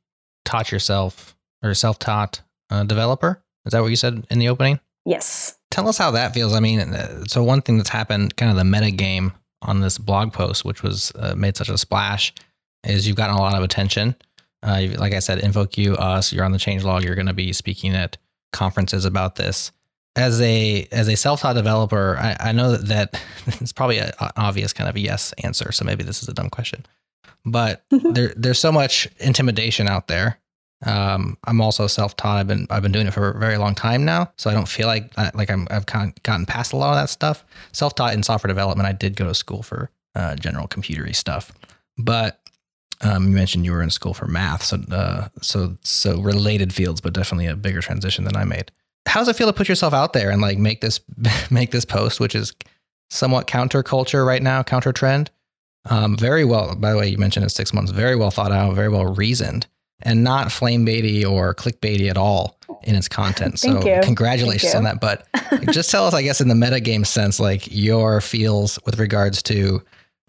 [0.45, 3.43] taught yourself or self-taught uh, developer.
[3.65, 4.81] Is that what you said in the opening?
[5.07, 5.57] Yes.
[5.71, 6.55] Tell us how that feels.
[6.55, 9.33] I mean, uh, so one thing that's happened, kind of the meta game
[9.63, 12.33] on this blog post, which was uh, made such a splash,
[12.85, 14.15] is you've gotten a lot of attention.
[14.63, 17.03] Uh, like I said, InfoQ, us, you're on the changelog.
[17.03, 18.17] You're going to be speaking at
[18.53, 19.73] conferences about this
[20.17, 23.23] as a as a self-taught developer, I, I know that, that
[23.61, 25.73] it's probably an obvious kind of a yes answer.
[25.73, 26.87] So maybe this is a dumb question,
[27.45, 30.39] but there there's so much intimidation out there.
[30.85, 32.39] Um, I'm also self-taught.
[32.39, 34.69] I've been I've been doing it for a very long time now, so I don't
[34.69, 37.45] feel like like I'm I've gotten past a lot of that stuff.
[37.73, 41.53] Self-taught in software development, I did go to school for uh, general computery stuff,
[41.99, 42.41] but
[43.05, 47.01] um, you mentioned you were in school for math, so uh, so so related fields,
[47.01, 48.71] but definitely a bigger transition than I made
[49.07, 51.01] how does it feel to put yourself out there and like make this
[51.51, 52.53] make this post, which is
[53.11, 55.31] somewhat counterculture right now, counter trend?
[55.91, 56.75] Um, very well.
[56.75, 57.91] By the way, you mentioned it's six months.
[57.91, 59.67] Very well thought out, very well reasoned,
[60.01, 63.59] and not flame baity or clickbaity at all in its content.
[63.61, 64.01] so you.
[64.03, 65.01] congratulations on that.
[65.01, 65.27] But
[65.73, 69.83] just tell us, I guess, in the metagame sense, like your feels with regards to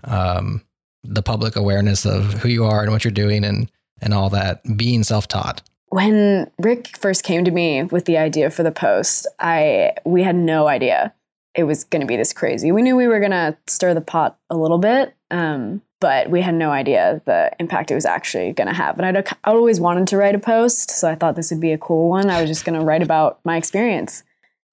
[0.03, 0.61] um,
[1.07, 4.61] the public awareness of who you are and what you're doing and and all that
[4.77, 9.27] being self taught when Rick first came to me with the idea for the post,
[9.39, 11.13] I we had no idea
[11.55, 12.71] it was going to be this crazy.
[12.71, 16.41] We knew we were going to stir the pot a little bit, um, but we
[16.41, 18.99] had no idea the impact it was actually going to have.
[18.99, 21.71] And I'd, I'd always wanted to write a post, so I thought this would be
[21.71, 22.29] a cool one.
[22.29, 24.23] I was just going to write about my experience,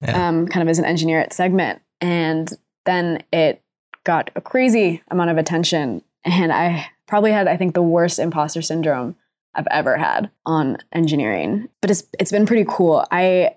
[0.01, 0.27] yeah.
[0.27, 2.51] um, kind of as an engineer at Segment, and
[2.85, 3.61] then it
[4.03, 8.61] got a crazy amount of attention, and I probably had, I think, the worst imposter
[8.61, 9.15] syndrome
[9.55, 11.69] I've ever had on engineering.
[11.81, 13.05] But it's it's been pretty cool.
[13.11, 13.55] I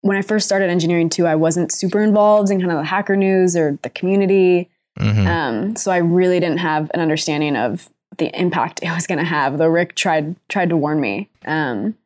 [0.00, 3.16] when I first started engineering too, I wasn't super involved in kind of the hacker
[3.16, 4.70] news or the community.
[4.98, 5.26] Mm-hmm.
[5.26, 9.24] Um, so I really didn't have an understanding of the impact it was going to
[9.24, 9.58] have.
[9.58, 11.28] Though Rick tried tried to warn me.
[11.44, 11.96] Um,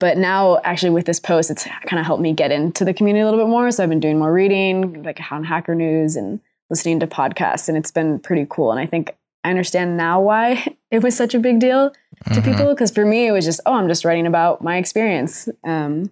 [0.00, 3.22] but now, actually, with this post, it's kind of helped me get into the community
[3.22, 3.70] a little bit more.
[3.70, 7.78] So I've been doing more reading, like on Hacker News, and listening to podcasts, and
[7.78, 8.70] it's been pretty cool.
[8.70, 12.50] And I think I understand now why it was such a big deal to mm-hmm.
[12.50, 12.68] people.
[12.74, 16.10] Because for me, it was just, oh, I'm just writing about my experience, um,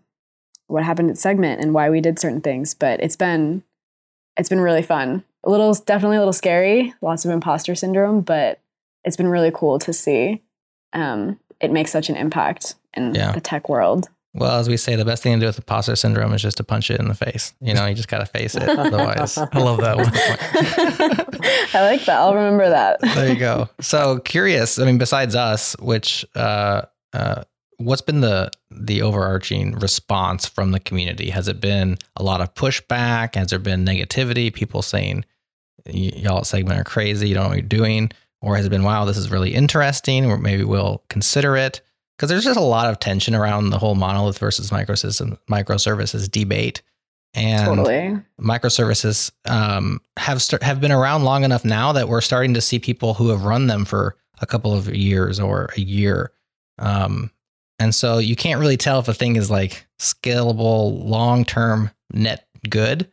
[0.67, 2.75] what happened at Segment, and why we did certain things.
[2.75, 3.63] But it's been,
[4.37, 5.25] it's been really fun.
[5.45, 8.61] A little, definitely a little scary, lots of imposter syndrome, but
[9.05, 10.43] it's been really cool to see
[10.93, 13.33] um, it makes such an impact in yeah.
[13.33, 14.09] the tech world.
[14.35, 16.65] Well, as we say, the best thing to do with imposter syndrome is just to
[16.65, 17.53] punch it in the face.
[17.61, 18.63] You know, you just got to face it.
[18.69, 20.07] Otherwise, I love that one.
[21.75, 22.17] I like that.
[22.19, 23.01] I'll remember that.
[23.03, 23.69] there you go.
[23.81, 24.79] So curious.
[24.79, 27.43] I mean, besides us, which uh, uh,
[27.77, 31.31] what's been the the overarching response from the community?
[31.31, 33.35] Has it been a lot of pushback?
[33.35, 34.53] Has there been negativity?
[34.53, 35.25] People saying
[35.87, 37.29] y'all at Segment are crazy.
[37.29, 40.25] You don't know what you're doing, or has it been wow, this is really interesting,
[40.25, 41.83] or maybe we'll consider it?
[42.23, 46.81] Because there's just a lot of tension around the whole monolith versus microsystem microservices debate.
[47.35, 48.17] And totally.
[48.41, 52.79] microservices um, have start, have been around long enough now that we're starting to see
[52.79, 56.31] people who have run them for a couple of years or a year.
[56.79, 57.33] Um,
[57.81, 62.47] and so you can't really tell if a thing is like scalable, long term net
[62.71, 63.11] good,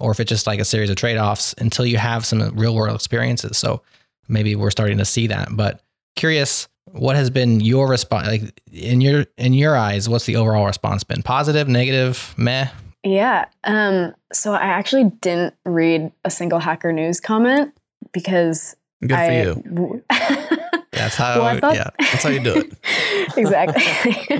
[0.00, 2.74] or if it's just like a series of trade offs until you have some real
[2.74, 3.56] world experiences.
[3.56, 3.80] So
[4.28, 5.48] maybe we're starting to see that.
[5.50, 5.82] But
[6.14, 8.26] curious, what has been your response?
[8.28, 11.22] Like in your in your eyes, what's the overall response been?
[11.22, 12.68] Positive, negative, meh?
[13.04, 13.46] Yeah.
[13.64, 17.72] Um, so I actually didn't read a single Hacker News comment
[18.12, 20.04] because Good for I, you.
[20.92, 21.38] That's how.
[21.38, 21.90] Well, I thought- yeah.
[21.98, 22.72] That's how you do it.
[23.38, 24.38] exactly.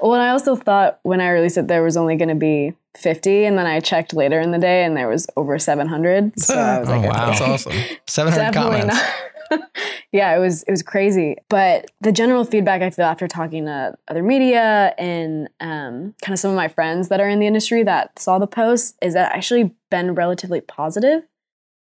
[0.00, 3.44] well, I also thought when I released it, there was only going to be 50.
[3.46, 6.38] And then I checked later in the day and there was over 700.
[6.38, 7.26] So I was Oh, like, wow.
[7.30, 7.72] That's awesome.
[8.06, 8.96] Seven hundred Definitely comments.
[8.96, 9.14] not.
[10.12, 11.36] yeah, it was it was crazy.
[11.48, 16.38] But the general feedback I feel after talking to other media and um, kind of
[16.38, 19.34] some of my friends that are in the industry that saw the post is that
[19.34, 21.22] actually been relatively positive,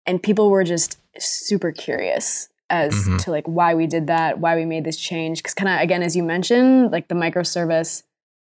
[0.05, 3.21] and people were just super curious as Mhm.
[3.23, 5.39] to like why we did that, why we made this change.
[5.39, 8.03] Because kind of again, as you mentioned, like the microservice,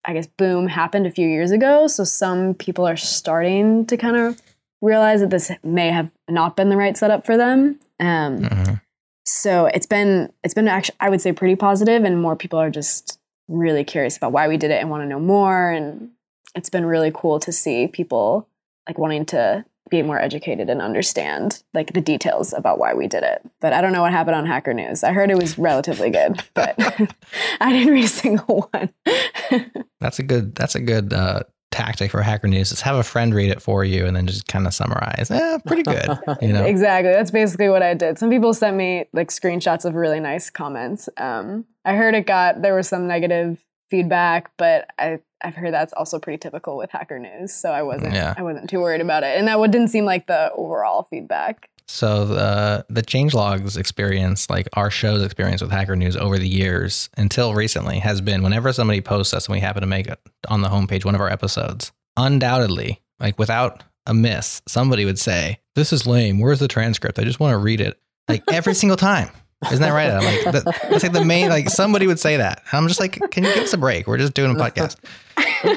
[0.06, 1.88] I guess boom happened a few years ago.
[1.88, 4.42] So some people are starting to kind of
[4.82, 7.80] realize that this may have not been the right setup for them.
[8.00, 8.82] Um, Mhm.
[9.26, 12.70] So it's been it's been actually I would say pretty positive, and more people are
[12.70, 15.70] just really curious about why we did it and want to know more.
[15.70, 16.12] And
[16.56, 18.48] it's been really cool to see people
[18.88, 23.24] like wanting to be more educated and understand like the details about why we did
[23.24, 23.42] it.
[23.60, 25.04] But I don't know what happened on Hacker News.
[25.04, 26.76] I heard it was relatively good, but
[27.62, 28.90] I didn't read a single one.
[30.00, 30.56] That's a good.
[30.56, 31.44] That's a good uh,
[31.74, 32.72] tactic for Hacker News.
[32.72, 35.30] Is have a friend read it for you and then just kind of summarize.
[35.32, 36.18] Eh, pretty good.
[36.42, 36.64] You know.
[36.74, 37.12] Exactly.
[37.12, 38.18] That's basically what I did.
[38.18, 41.10] Some people sent me like screenshots of really nice comments.
[41.18, 43.58] Um, I heard it got there was some negative
[43.90, 47.54] feedback, but I I've heard that's also pretty typical with Hacker News.
[47.54, 48.34] So I wasn't Yeah.
[48.38, 51.70] I wasn't too worried about it, and that didn't seem like the overall feedback.
[51.88, 57.10] So the the changelogs experience, like our show's experience with Hacker News over the years
[57.18, 60.62] until recently, has been whenever somebody posts us and we happen to make it on
[60.62, 65.94] the homepage one of our episodes, undoubtedly, like without a miss, somebody would say, "This
[65.94, 66.40] is lame.
[66.40, 67.20] Where's the transcript?
[67.20, 69.30] I just want to read it." Like every single time.
[69.72, 70.10] Isn't that right?
[70.10, 72.64] I'm like, that, that's like the main, like somebody would say that.
[72.74, 74.08] I'm just like, can you give us a break?
[74.08, 74.98] We're just doing a podcast.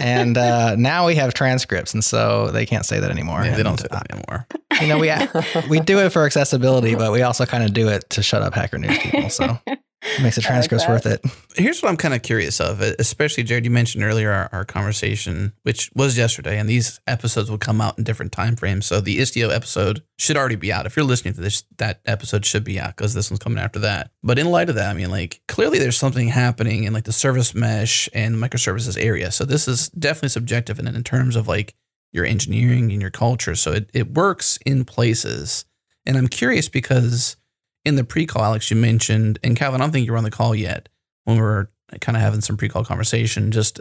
[0.01, 3.43] And uh, now we have transcripts, and so they can't say that anymore.
[3.45, 4.47] Yeah, they don't And, say that anymore.
[4.81, 5.11] you know, we
[5.69, 8.55] we do it for accessibility, but we also kind of do it to shut up
[8.55, 9.31] Hacker News people.
[9.31, 9.79] So it
[10.23, 11.25] makes the I like worth it.
[11.57, 13.65] Here's what I'm kind of curious of, especially Jerod.
[13.65, 17.99] You mentioned earlier our, our conversation, which was yesterday, and these episodes will come out
[17.99, 18.87] in different time frames.
[18.87, 20.87] So the Istio episode should already be out.
[20.87, 23.79] If you're listening to this, that episode should be out because this one's coming after
[23.81, 24.11] that.
[24.23, 27.13] But in light of that, I mean, like clearly there's something happening in like the
[27.13, 29.31] service mesh and microservices area.
[29.31, 31.75] So this is definitely subjective, and in terms of like
[32.13, 33.55] your engineering and your culture.
[33.55, 35.65] So it, it works in places.
[36.05, 37.37] And I'm curious because
[37.87, 40.31] in the pre-call, Alex, you mentioned, and Calvin, I don't think you were on the
[40.31, 40.89] call yet
[41.25, 41.71] when we were
[42.01, 43.81] kind of having some pre-call conversation, just,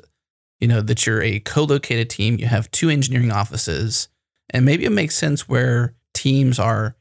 [0.60, 4.08] you know, that you're a co-located team, you have two engineering offices,
[4.52, 6.96] and maybe it makes sense where teams are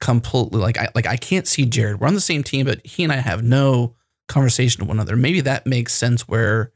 [0.00, 2.00] completely like I like I can't see Jerod.
[2.00, 3.94] We're on the same team, but he and I have no
[4.28, 5.14] conversation with one another.
[5.14, 6.72] Maybe that makes sense where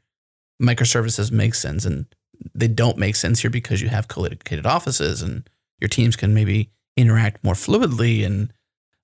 [0.61, 2.05] microservices make sense and
[2.53, 5.49] they don't make sense here because you have co-located offices and
[5.81, 8.53] your teams can maybe interact more fluidly and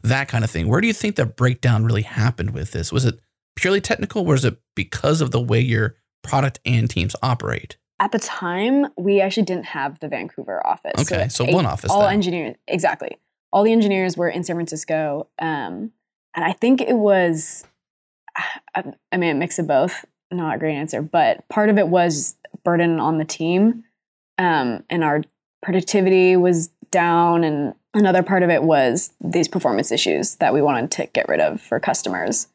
[0.04, 0.68] that kind of thing.
[0.68, 2.92] Where do you think the breakdown really happened with this?
[2.92, 3.20] Was it
[3.56, 7.78] purely technical, or was it because of the way your product and teams operate?
[8.00, 11.00] At the time, we actually didn't have the Vancouver office.
[11.12, 12.14] Okay, so eight- one office All then.
[12.14, 13.18] engineers, exactly.
[13.54, 15.92] All the engineers were in San Francisco, um,
[16.36, 17.66] and I think it was.
[18.76, 20.06] I, I mean, a mix of both.
[20.32, 23.84] Not a great answer, but part of it was burden on the team,
[24.38, 25.22] um, and our
[25.62, 30.92] productivity was down, and another part of it was these performance issues that we wanted
[30.92, 32.48] to get rid of for customers.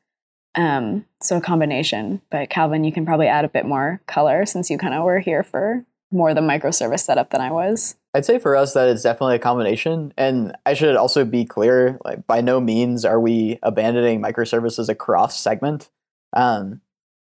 [0.54, 2.22] Um, so a combination.
[2.30, 5.20] But Calvin, you can probably add a bit more color since you kind of were
[5.20, 7.96] here for more the microservice setup than I was.
[8.14, 10.14] I'd say for us that it's definitely a combination.
[10.16, 15.38] And I should also be clear, like by no means are we abandoning microservices across
[15.38, 15.90] segment.
[16.32, 16.80] Um,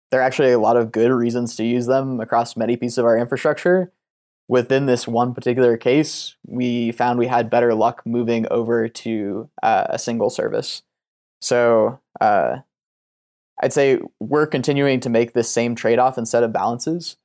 [0.09, 3.05] there are actually a lot of good reasons to use them across many pieces of
[3.05, 3.93] our infrastructure.
[4.51, 9.85] Within this one particular case, we found we had better luck moving over to uh,
[9.89, 10.83] a single service.
[11.39, 12.57] So uh,
[13.63, 17.15] I'd say we're continuing to make this same trade off instead of balances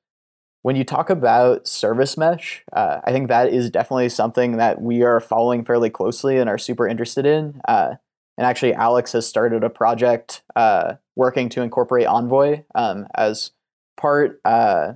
[0.66, 5.04] when you talk about service mesh, uh, I think that is definitely something that we
[5.04, 7.60] are following fairly closely and are super interested in.
[7.68, 7.94] Uh,
[8.36, 13.52] And actually, Alex has started a project uh, working to incorporate Envoy um, as
[13.96, 14.94] part, uh,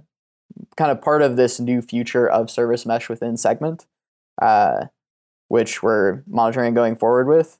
[0.80, 3.84] kind of part of this new future of service mesh within Segment,
[4.40, 4.86] uh,
[5.48, 7.58] which we're monitoring going forward with.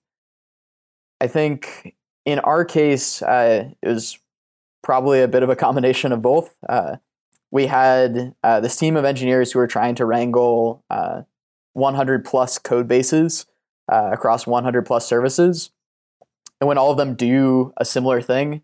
[1.20, 1.94] I think
[2.24, 4.18] in our case, uh, it was
[4.82, 6.56] probably a bit of a combination of both.
[6.66, 6.96] Uh,
[7.50, 10.82] we had uh, this team of engineers who were trying to wrangle
[11.74, 13.44] 100 plus code bases
[13.92, 15.68] uh, across 100 plus services.
[16.58, 18.62] And when all of them do a similar thing,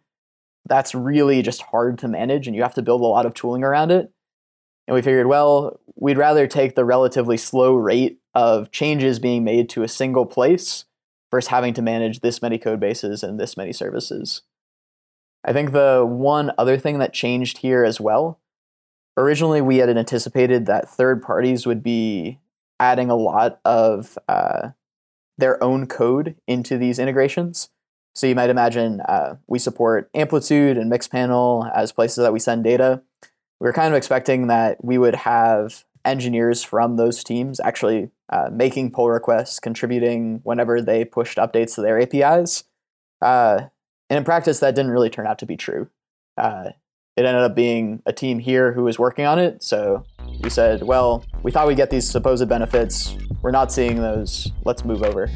[0.67, 3.63] that's really just hard to manage and you have to build a lot of tooling
[3.63, 4.11] around it.
[4.87, 9.69] And we figured, well, we'd rather take the relatively slow rate of changes being made
[9.71, 10.85] to a single place
[11.31, 14.43] versus having to manage this many code bases and this many services.
[15.45, 18.41] I think the one other thing that changed here as well,
[19.17, 22.39] originally we had anticipated that third parties would be
[22.79, 24.71] adding a lot of uh,
[25.39, 27.71] their own code into these integrations.
[28.15, 32.65] So you might imagine uh, we support Amplitude and Mixpanel as places that we send
[32.65, 33.03] data.
[33.61, 38.51] We were kind of expecting that we would have engineers from those teams actually uh,
[38.53, 42.65] making pull requests, contributing whenever they pushed updates to their APIs.
[43.23, 43.63] Uh,
[44.11, 45.89] and in practice, that didn't really turn out to be true.
[46.37, 46.71] Uh,
[47.17, 49.63] it ended up being a team here who was working on it.
[49.63, 50.05] So
[50.43, 53.17] we said, well, we thought we'd get these supposed benefits.
[53.43, 54.51] We're not seeing those.
[54.65, 55.31] Let's move over.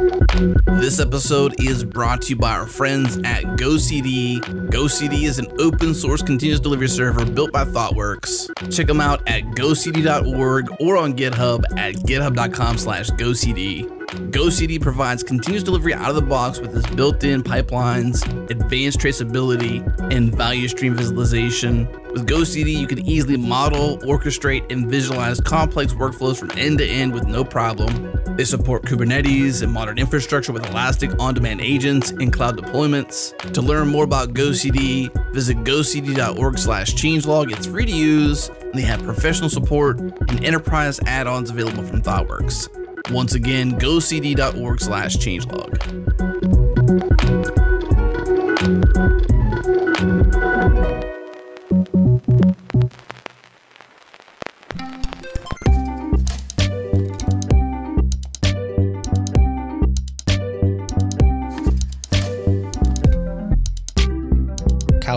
[0.00, 4.40] This episode is brought to you by our friends at GoCD.
[4.70, 8.74] GoCD is an open source continuous delivery server built by ThoughtWorks.
[8.74, 13.99] Check them out at gocd.org or on GitHub at github.com slash GoCD.
[14.10, 19.86] GoCD provides continuous delivery out of the box with its built in pipelines, advanced traceability,
[20.12, 21.86] and value stream visualization.
[22.10, 27.14] With GoCD, you can easily model, orchestrate, and visualize complex workflows from end to end
[27.14, 28.36] with no problem.
[28.36, 33.36] They support Kubernetes and modern infrastructure with elastic on demand agents and cloud deployments.
[33.52, 37.52] To learn more about GoCD, visit gocd.org slash changelog.
[37.52, 42.02] It's free to use, and they have professional support and enterprise add ons available from
[42.02, 42.79] ThoughtWorks.
[43.08, 47.29] Once again, gocd.org slash changelog.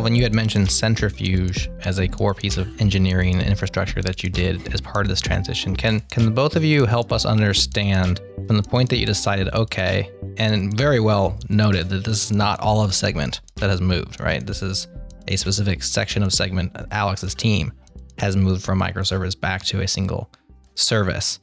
[0.03, 4.73] Calvin, you had mentioned centrifuge as a core piece of engineering infrastructure that you did
[4.73, 5.77] as part of this transition.
[5.77, 10.11] Can can both of you help us understand from the point that you decided, okay,
[10.35, 14.45] and very well noted that this is not all of segment that has moved, right?
[14.45, 14.89] This is
[15.29, 16.75] a specific section of segment.
[16.91, 17.71] Alex's team
[18.17, 20.29] has moved from microservice back to a single
[20.75, 21.39] service.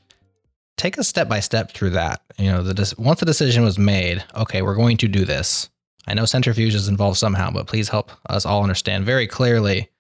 [0.76, 2.20] Take us step by step through that.
[2.36, 5.70] You know, the once the decision was made, okay, we're going to do this
[6.06, 9.90] I know centrifuge is involved somehow, but please help us all understand very clearly,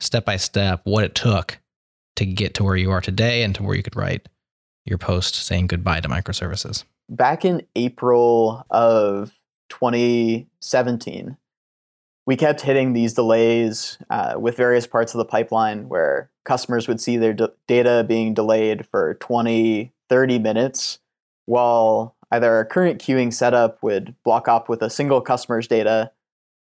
[0.00, 1.58] step by step, what it took
[2.16, 4.28] to get to where you are today and to where you could write
[4.84, 6.84] your post saying goodbye to microservices.
[7.08, 9.32] Back in April of
[9.68, 11.36] 2017,
[12.24, 17.00] we kept hitting these delays uh, with various parts of the pipeline where customers would
[17.00, 20.98] see their d- data being delayed for 20, 30 minutes
[21.46, 26.10] while either our current queuing setup would block up with a single customer's data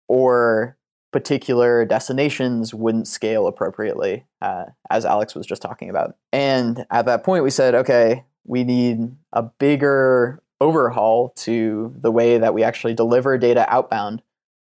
[0.09, 0.77] or
[1.13, 6.17] particular destinations wouldn't scale appropriately, uh, as Alex was just talking about.
[6.33, 12.39] And at that point, we said, okay, we need a bigger overhaul to the way
[12.39, 14.23] that we actually deliver data outbound,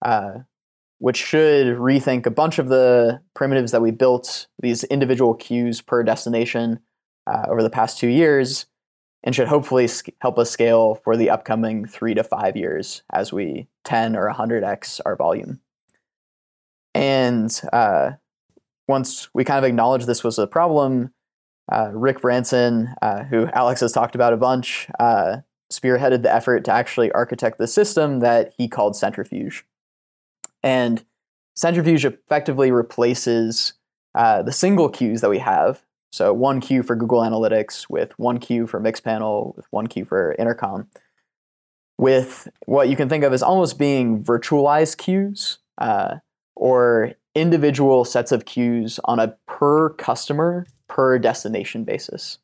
[0.04, 0.40] uh,
[0.98, 6.04] which should rethink a bunch of the primitives that we built, these individual queues per
[6.04, 6.78] destination
[7.26, 8.66] uh, over the past two years,
[9.24, 9.88] and should hopefully
[10.20, 15.00] help us scale for the upcoming three to five years as we 10 or 100x
[15.04, 15.60] our volume.
[16.94, 18.12] And uh,
[18.86, 21.12] once we kind of acknowledged this was a problem,
[21.72, 25.38] uh, Rick Branson, uh, who Alex has talked about a bunch, uh,
[25.72, 29.64] spearheaded the effort to actually architect the system that he called Centrifuge.
[30.62, 31.02] And
[31.56, 33.72] Centrifuge effectively replaces
[34.14, 35.82] uh, the single queues that we have
[36.14, 40.36] so one queue for Google Analytics with one queue for Mixpanel with one queue for
[40.38, 40.86] Intercom
[41.98, 46.16] with what you can think of as almost being virtualized queues uh,
[46.54, 52.38] or individual sets of queues on a per customer per destination basis.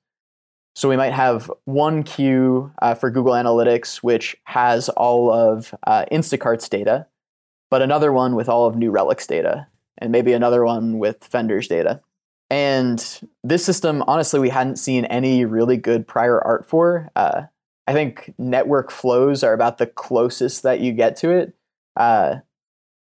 [0.75, 6.07] So we might have one queue uh, for Google Analytics, which has all of uh,
[6.11, 7.07] Instacart's data.
[7.71, 9.69] but another one with all of New Relic's data,
[9.99, 12.01] and maybe another one with Fender's data.
[12.51, 17.11] And this system, honestly, we hadn't seen any really good prior art for.
[17.15, 17.43] Uh,
[17.87, 21.55] I think network flows are about the closest that you get to it.
[21.97, 22.37] Uh,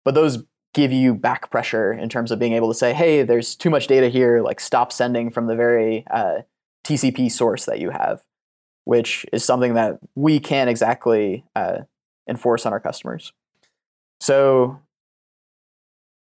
[0.04, 3.56] but those give you back pressure in terms of being able to say, hey, there's
[3.56, 6.40] too much data here, like stop sending from the very uh,
[6.86, 8.24] TCP source that you have,
[8.84, 11.80] which is something that we can't exactly uh,
[12.28, 13.34] enforce on our customers.
[14.20, 14.80] So,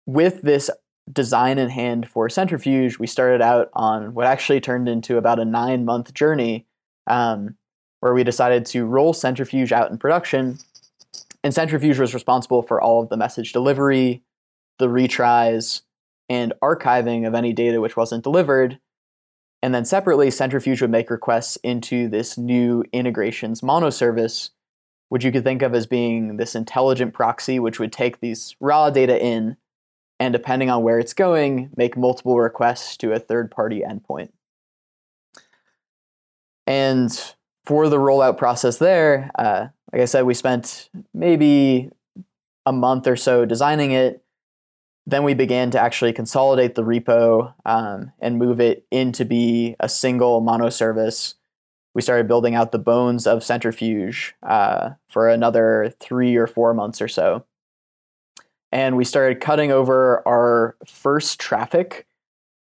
[0.06, 0.70] with this
[1.12, 5.44] design in hand for Centrifuge, we started out on what actually turned into about a
[5.44, 6.66] nine month journey
[7.06, 7.56] um,
[8.00, 10.58] where we decided to roll Centrifuge out in production.
[11.44, 14.22] And Centrifuge was responsible for all of the message delivery,
[14.78, 15.82] the retries,
[16.28, 18.80] and archiving of any data which wasn't delivered.
[19.62, 24.50] And then separately, Centrifuge would make requests into this new integrations mono service,
[25.08, 28.90] which you could think of as being this intelligent proxy, which would take these raw
[28.90, 29.56] data in
[30.18, 34.30] and depending on where it's going, make multiple requests to a third party endpoint.
[36.66, 37.12] And
[37.64, 41.90] for the rollout process there, uh, like I said, we spent maybe
[42.64, 44.22] a month or so designing it.
[45.06, 49.88] Then we began to actually consolidate the repo um, and move it into be a
[49.88, 51.36] single mono service.
[51.94, 57.00] We started building out the bones of Centrifuge uh, for another three or four months
[57.00, 57.44] or so
[58.76, 62.06] and we started cutting over our first traffic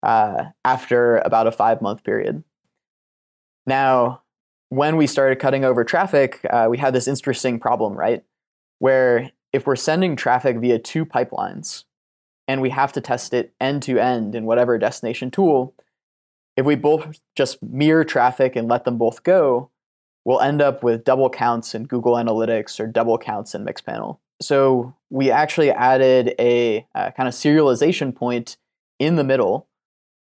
[0.01, 2.41] uh, after about a five month period.
[3.67, 4.21] Now,
[4.69, 8.23] when we started cutting over traffic, uh, we had this interesting problem, right?
[8.79, 11.83] Where if we're sending traffic via two pipelines
[12.47, 15.73] and we have to test it end to end in whatever destination tool,
[16.55, 19.69] if we both just mirror traffic and let them both go,
[20.23, 24.93] we'll end up with double counts in Google Analytics or double counts in Mixpanel so
[25.09, 28.57] we actually added a, a kind of serialization point
[28.99, 29.67] in the middle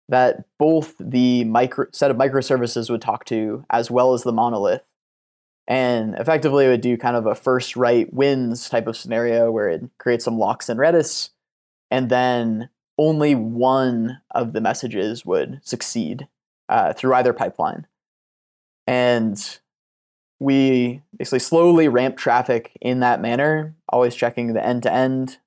[0.10, 4.84] that both the micro, set of microservices would talk to as well as the monolith.
[5.68, 9.70] And effectively, it would do kind of a first write wins type of scenario where
[9.70, 11.30] it creates some locks in Redis,
[11.90, 16.28] and then only one of the messages would succeed
[16.68, 17.88] uh, through either pipeline.
[18.86, 19.60] And
[20.42, 25.38] we basically slowly ramp traffic in that manner, always checking the end to end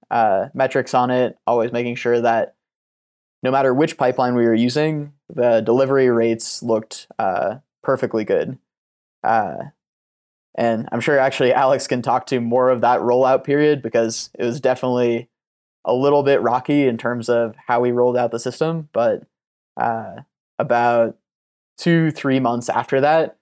[0.54, 2.54] metrics on it, always making sure that
[3.42, 8.56] no matter which pipeline we were using, the delivery rates looked uh, perfectly good.
[9.24, 9.64] Uh,
[10.54, 14.44] and I'm sure actually Alex can talk to more of that rollout period because it
[14.44, 15.28] was definitely
[15.84, 18.88] a little bit rocky in terms of how we rolled out the system.
[18.92, 19.24] But
[19.76, 20.18] uh,
[20.56, 21.16] about
[21.78, 23.38] two, three months after that,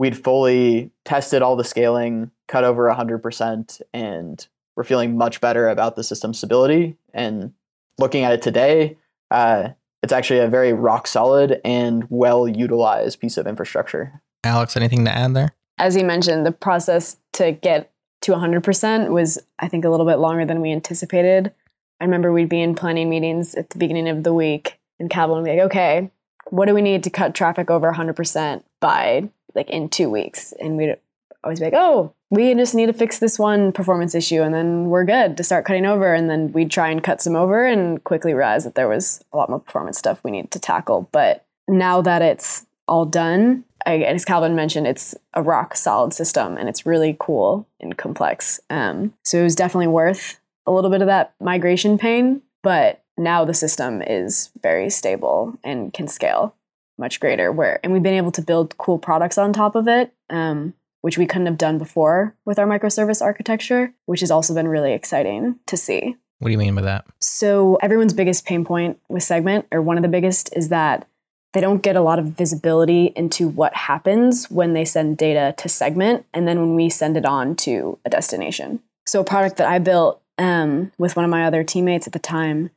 [0.00, 5.94] we'd fully tested all the scaling, cut over 100%, and we're feeling much better about
[5.94, 6.96] the system stability.
[7.12, 7.52] And
[7.98, 8.96] looking at it today,
[9.30, 9.68] uh,
[10.02, 14.22] it's actually a very rock solid and well utilized piece of infrastructure.
[14.42, 15.50] Alex, anything to add there?
[15.76, 17.92] As you mentioned, the process to get
[18.22, 21.52] to 100% was, I think, a little bit longer than we anticipated.
[22.00, 25.36] I remember we'd be in planning meetings at the beginning of the week, and Calvin
[25.36, 26.10] would be like, okay,
[26.46, 30.52] what do we need to cut traffic over 100% by like in two weeks.
[30.60, 30.96] And we'd
[31.44, 34.86] always be like, oh, we just need to fix this one performance issue and then
[34.86, 36.14] we're good to start cutting over.
[36.14, 39.36] And then we'd try and cut some over and quickly realize that there was a
[39.36, 41.08] lot more performance stuff we needed to tackle.
[41.12, 46.56] But now that it's all done, I, as Calvin mentioned, it's a rock solid system
[46.56, 48.60] and it's really cool and complex.
[48.68, 53.44] Um, so it was definitely worth a little bit of that migration pain, but now
[53.44, 56.54] the system is very stable and can scale
[57.00, 60.12] much greater where and we've been able to build cool products on top of it
[60.28, 64.68] um, which we couldn't have done before with our microservice architecture which has also been
[64.68, 66.16] really exciting to see.
[66.38, 67.04] What do you mean by that?
[67.20, 71.06] So everyone's biggest pain point with segment or one of the biggest is that
[71.52, 75.68] they don't get a lot of visibility into what happens when they send data to
[75.68, 78.80] segment and then when we send it on to a destination.
[79.06, 82.18] So a product that i built um, with one of my other teammates at the
[82.18, 82.70] time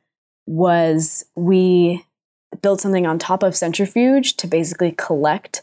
[0.46, 2.04] was we
[2.62, 5.62] built something on top of Centrifuge to basically collect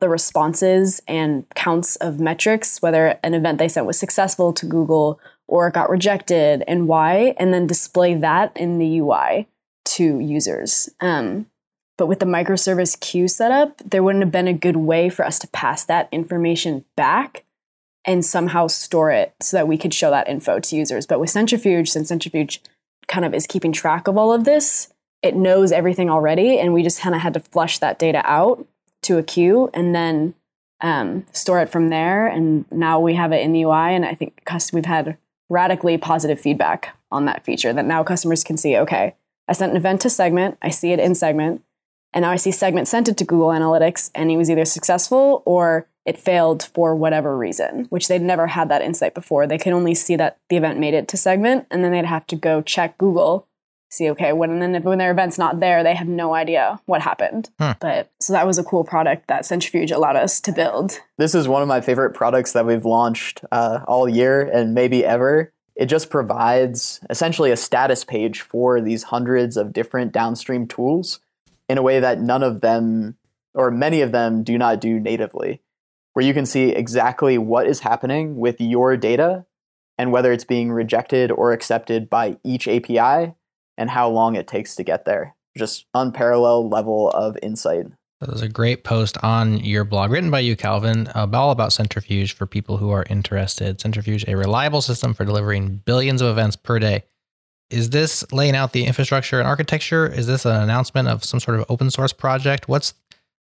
[0.00, 5.20] the responses and counts of metrics, whether an event they sent was successful to Google
[5.46, 9.46] or it got rejected and why, and then display that in the UI
[9.84, 10.88] to users.
[11.00, 11.46] Um,
[11.96, 15.38] but with the microservice queue setup, there wouldn't have been a good way for us
[15.40, 17.44] to pass that information back
[18.04, 21.06] and somehow store it so that we could show that info to users.
[21.06, 22.60] But with Centrifuge, since Centrifuge
[23.06, 24.92] kind of is keeping track of all of this,
[25.24, 28.66] it knows everything already, and we just kind of had to flush that data out
[29.02, 30.34] to a queue and then
[30.82, 32.26] um, store it from there.
[32.26, 35.16] And now we have it in the UI, and I think we've had
[35.48, 39.14] radically positive feedback on that feature that now customers can see okay,
[39.48, 41.62] I sent an event to Segment, I see it in Segment,
[42.12, 45.42] and now I see Segment sent it to Google Analytics and it was either successful
[45.46, 49.46] or it failed for whatever reason, which they'd never had that insight before.
[49.46, 52.26] They could only see that the event made it to Segment and then they'd have
[52.28, 53.46] to go check Google
[53.94, 57.00] see okay when and then when their event's not there they have no idea what
[57.02, 57.74] happened Huh.
[57.80, 61.46] but so that was a cool product that centrifuge allowed us to build This is
[61.48, 65.52] one of my favorite products that we've launched uh, all year and maybe ever.
[65.76, 71.20] It just provides essentially a status page for these hundreds of different downstream tools
[71.68, 73.16] in a way that none of them,
[73.54, 75.60] or many of them, do not do natively,
[76.12, 79.46] where you can see exactly what is happening with your data
[79.98, 83.34] and whether it's being rejected or accepted by each API
[83.76, 85.34] and how long it takes to get there.
[85.56, 87.86] Just unparalleled level of insight.
[88.20, 91.72] So there's a great post on your blog written by you, Calvin, about, all about
[91.72, 93.80] Centrifuge for people who are interested.
[93.80, 97.04] Centrifuge, a reliable system for delivering billions of events per day.
[97.70, 100.06] Is this laying out the infrastructure and architecture?
[100.06, 102.68] Is this an announcement of some sort of open source project?
[102.68, 102.94] What's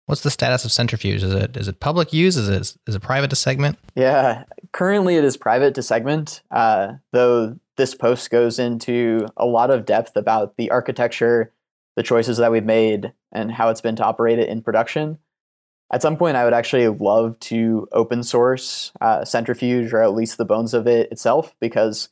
[0.06, 1.24] what's the status of Centrifuge?
[1.24, 2.38] Is it is it public use?
[2.38, 3.78] Is it is it private to segment?
[3.96, 9.72] Yeah, currently it is private to segment, uh, though this post goes into a lot
[9.72, 11.52] of depth about the architecture,
[11.96, 15.18] the choices that we've made, and how it's been to operate it in production.
[15.92, 20.38] At some point, I would actually love to open source uh, Centrifuge or at least
[20.38, 22.10] the bones of it itself because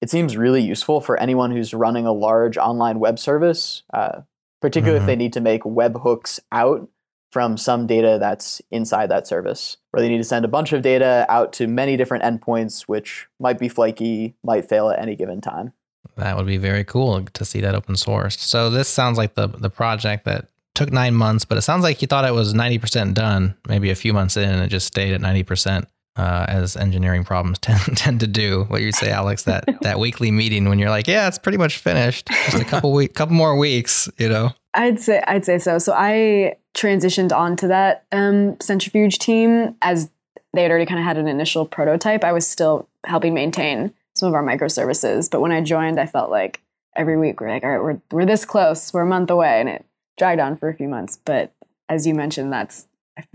[0.00, 4.20] it seems really useful for anyone who's running a large online web service, uh,
[4.60, 5.02] particularly Mhm.
[5.02, 6.88] if they need to make webhooks out
[7.30, 10.82] from some data that's inside that service, where they need to send a bunch of
[10.82, 15.40] data out to many different endpoints, which might be flaky, might fail at any given
[15.40, 15.72] time.
[16.16, 18.38] That would be very cool to see that open sourced.
[18.38, 22.00] So this sounds like the the project that took nine months, but it sounds like
[22.02, 23.56] you thought it was ninety percent done.
[23.68, 25.86] Maybe a few months in, and it just stayed at ninety percent,
[26.18, 28.64] uh, as engineering problems tend, tend to do.
[28.64, 29.44] What you say, Alex?
[29.44, 32.26] That that weekly meeting when you're like, yeah, it's pretty much finished.
[32.26, 34.50] Just a couple week, couple more weeks, you know.
[34.74, 35.78] I'd say I'd say so.
[35.78, 40.10] So I transitioned onto that um, centrifuge team as
[40.52, 42.24] they had already kind of had an initial prototype.
[42.24, 46.30] I was still helping maintain some of our microservices, but when I joined, I felt
[46.30, 46.60] like
[46.96, 49.68] every week we're like, all right, we're we're this close, we're a month away, and
[49.68, 49.84] it
[50.16, 51.18] dragged on for a few months.
[51.24, 51.52] But
[51.88, 52.86] as you mentioned, that's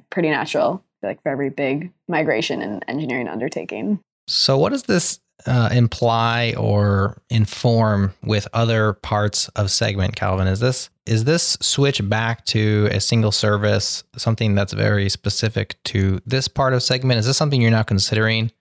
[0.09, 3.99] pretty natural, like for every big migration and engineering undertaking.
[4.28, 10.47] So what does this uh, imply or inform with other parts of segment calvin?
[10.47, 16.22] Is this is this switch back to a single service something that's very specific to
[16.26, 17.20] this part of segment?
[17.20, 18.51] Is this something you're now considering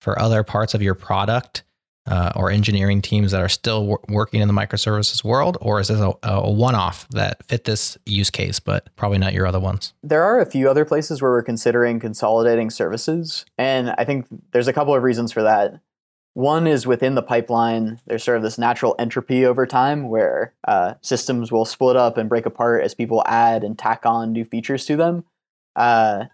[0.00, 1.62] for other parts of your product
[2.06, 5.88] uh, or engineering teams that are still wor- working in the microservices world or is
[5.88, 9.92] this a, a one-off that fit this use case but probably not your other ones
[10.02, 14.68] There are a few other places where we're considering consolidating services, and I think there's
[14.68, 15.80] a couple of reasons for that.
[16.34, 20.94] One is within the pipeline, there's sort of this natural entropy over time where uh,
[21.00, 24.84] systems will split up and break apart as people add and tack on new features
[24.86, 25.24] to them.
[25.74, 26.24] Uh,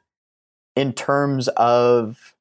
[0.74, 2.34] in terms of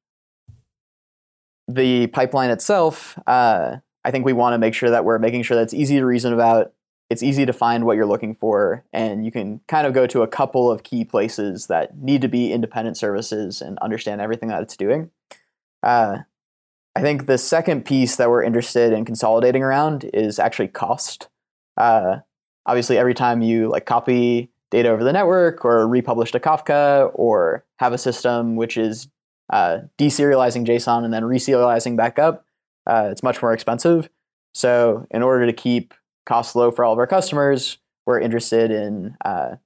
[1.74, 5.56] the pipeline itself, uh, I think we want to make sure that we're making sure
[5.56, 6.72] that it's easy to reason about,
[7.10, 10.22] it's easy to find what you're looking for, and you can kind of go to
[10.22, 14.62] a couple of key places that need to be independent services and understand everything that
[14.62, 15.10] it's doing.
[15.82, 16.18] Uh,
[16.94, 21.28] I think the second piece that we're interested in consolidating around is actually cost.
[21.76, 22.18] Uh,
[22.66, 27.64] obviously, every time you like copy data over the network or republish to Kafka or
[27.78, 29.08] have a system which is
[29.52, 32.46] uh, deserializing JSON and then reserializing back up,
[32.86, 34.08] uh, it's much more expensive.
[34.54, 35.94] So, in order to keep
[36.26, 39.56] costs low for all of our customers, we're interested in uh,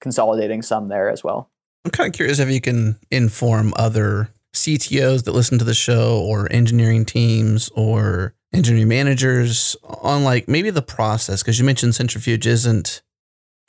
[0.00, 1.50] consolidating some there as well.
[1.84, 6.20] I'm kind of curious if you can inform other CTOs that listen to the show
[6.20, 12.46] or engineering teams or engineering managers on like maybe the process because you mentioned centrifuge
[12.46, 13.00] isn't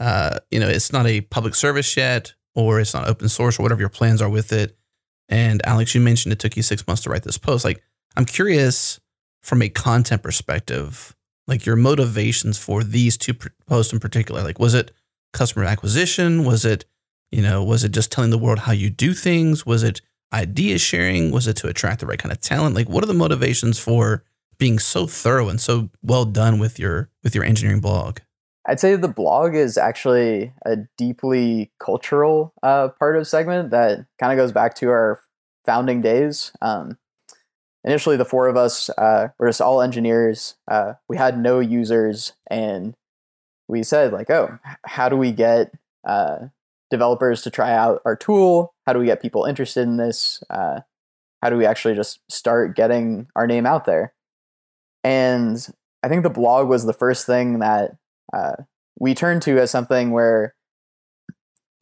[0.02, 3.64] uh you know it's not a public service yet or it's not open source or
[3.64, 4.76] whatever your plans are with it
[5.30, 7.66] and alex you mentioned it took you six months to write this post.
[7.66, 7.82] Like
[8.16, 9.00] i'm curious
[9.42, 11.16] from a content perspective
[11.48, 13.34] like your motivations for these two
[13.68, 14.42] posts in particular.
[14.44, 14.92] Like was it
[15.34, 16.46] customer acquisition?
[16.46, 16.86] Was it
[17.32, 19.66] you know was it just telling the world how you do things?
[19.66, 20.02] Was it
[20.32, 21.32] idea sharing?
[21.32, 22.76] Was it to attract the right kind of talent?
[22.76, 24.24] Like what are the motivations for
[24.58, 28.20] being so thorough and so well done with your with your engineering blog
[28.66, 34.32] I'd say the blog is actually a deeply cultural uh, part of segment that kind
[34.32, 35.20] of goes back to our
[35.66, 36.54] founding days.
[36.62, 36.98] Um,
[37.84, 40.56] initially, the four of us uh, were just all engineers.
[40.70, 42.96] Uh, we had no users, and
[43.68, 45.74] we said like, "Oh, how do we get
[46.06, 46.48] uh,
[46.90, 48.74] developers to try out our tool?
[48.86, 50.42] How do we get people interested in this?
[50.50, 50.82] Uh,
[51.42, 54.14] how do we actually just start getting our name out there?"
[55.04, 55.68] And
[56.02, 57.98] I think the blog was the first thing that
[58.32, 58.56] uh,
[59.00, 60.56] we turned to as something where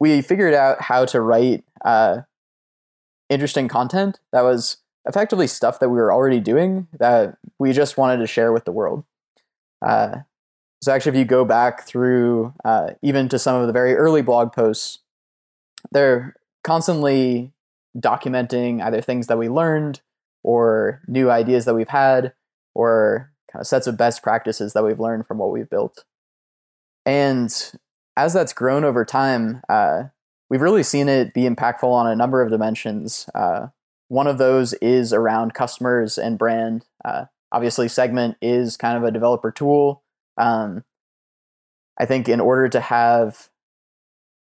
[0.00, 2.22] we figured out how to write uh,
[3.28, 8.18] interesting content that was effectively stuff that we were already doing that we just wanted
[8.18, 9.04] to share with the world.
[9.84, 10.18] Uh,
[10.80, 14.22] so actually, if you go back through uh, even to some of the very early
[14.22, 14.98] blog posts,
[15.92, 16.34] they're
[16.64, 17.52] constantly
[17.96, 20.00] documenting either things that we learned
[20.42, 22.32] or new ideas that we've had
[22.74, 26.04] or kind of sets of best practices that we've learned from what we've built.
[27.04, 27.52] And
[28.16, 30.04] as that's grown over time, uh,
[30.50, 33.28] we've really seen it be impactful on a number of dimensions.
[33.34, 33.68] Uh,
[34.08, 36.84] one of those is around customers and brand.
[37.04, 40.02] Uh, obviously, Segment is kind of a developer tool.
[40.36, 40.84] Um,
[41.98, 43.48] I think in order to have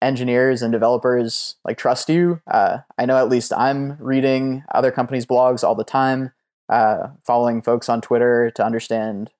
[0.03, 5.27] engineers and developers like trust you, uh, I know at least I'm reading other companies'
[5.27, 6.33] blogs all the time,
[6.69, 9.31] uh, following folks on Twitter to understand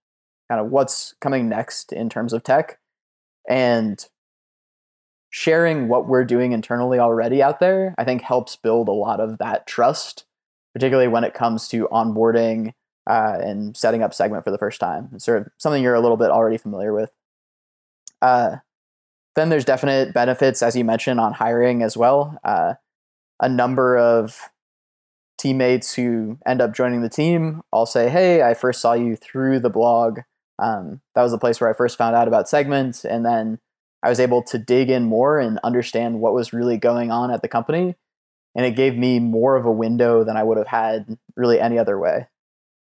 [0.51, 2.80] kind of what's coming next in terms of tech,
[3.51, 4.07] and
[5.29, 7.95] sharing what we're doing internally already out there.
[7.99, 10.25] I think helps build a lot of that trust,
[10.73, 12.73] particularly when it comes to onboarding
[13.09, 15.11] uh, and setting up segment for the first time.
[15.15, 17.11] It's sort of something you're a little bit already familiar with.
[18.23, 18.57] Uh,
[19.35, 22.39] then there's definite benefits, as you mentioned, on hiring as well.
[22.45, 22.75] Uh,
[23.41, 24.51] a number of
[25.39, 29.61] teammates who end up joining the team all say, "Hey, I first saw you through
[29.61, 30.21] the blog.
[30.61, 33.59] Um, that was the place where I first found out about segments, and then
[34.03, 37.43] I was able to dig in more and understand what was really going on at
[37.43, 37.97] the company."
[38.55, 41.79] And it gave me more of a window than I would have had really any
[41.79, 42.27] other way.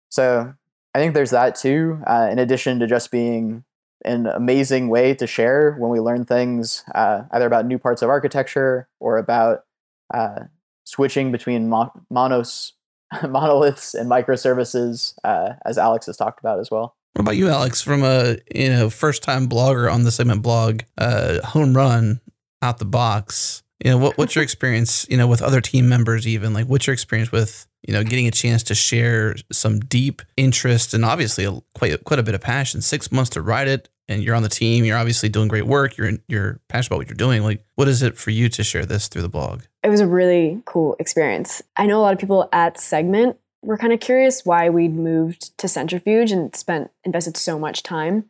[0.09, 0.55] So
[0.95, 3.65] I think there's that too, uh, in addition to just being
[4.05, 8.11] an amazing way to share when we learn things uh, either about new parts of
[8.11, 9.65] architecture or about
[10.13, 10.41] uh,
[10.85, 12.75] switching between mo- monos,
[13.29, 16.97] monoliths and microservices, uh, as Alex has talked about as well.
[17.15, 17.83] What about you, Alex?
[17.83, 22.21] From a you know first time blogger on the segment blog, uh, home run
[22.63, 23.63] out the box.
[23.85, 25.07] You know what, what's your experience?
[25.09, 28.29] You know with other team members, even like what's your experience with you know, getting
[28.29, 32.41] a chance to share some deep interest and obviously a, quite quite a bit of
[32.41, 32.81] passion.
[32.81, 34.85] Six months to write it, and you're on the team.
[34.85, 35.97] You're obviously doing great work.
[35.97, 37.43] You're you're passionate about what you're doing.
[37.43, 39.63] Like, what is it for you to share this through the blog?
[39.83, 41.61] It was a really cool experience.
[41.77, 45.57] I know a lot of people at Segment were kind of curious why we'd moved
[45.59, 48.25] to Centrifuge and spent invested so much time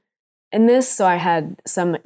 [0.52, 0.88] in this.
[0.88, 1.96] So I had some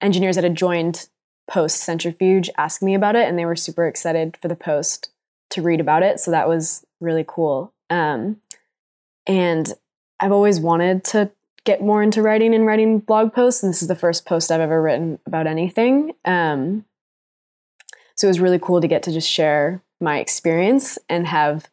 [0.00, 1.08] engineers that had joined
[1.48, 5.10] post Centrifuge ask me about it, and they were super excited for the post
[5.50, 6.20] to read about it.
[6.20, 7.72] So that was really cool.
[7.90, 8.40] Um,
[9.26, 9.72] and
[10.18, 11.30] I've always wanted to
[11.64, 14.60] get more into writing and writing blog posts, and this is the first post I've
[14.60, 16.14] ever written about anything.
[16.24, 16.84] Um,
[18.14, 21.68] so it was really cool to get to just share my experience and have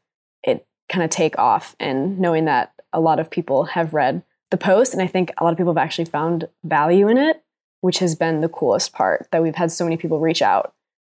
[0.93, 4.21] kind of take off, and knowing that a lot of people have read
[4.51, 7.43] the post, and I think a lot of people have actually found value in it,
[7.81, 9.27] which has been the coolest part.
[9.31, 10.75] That we've had so many people reach out,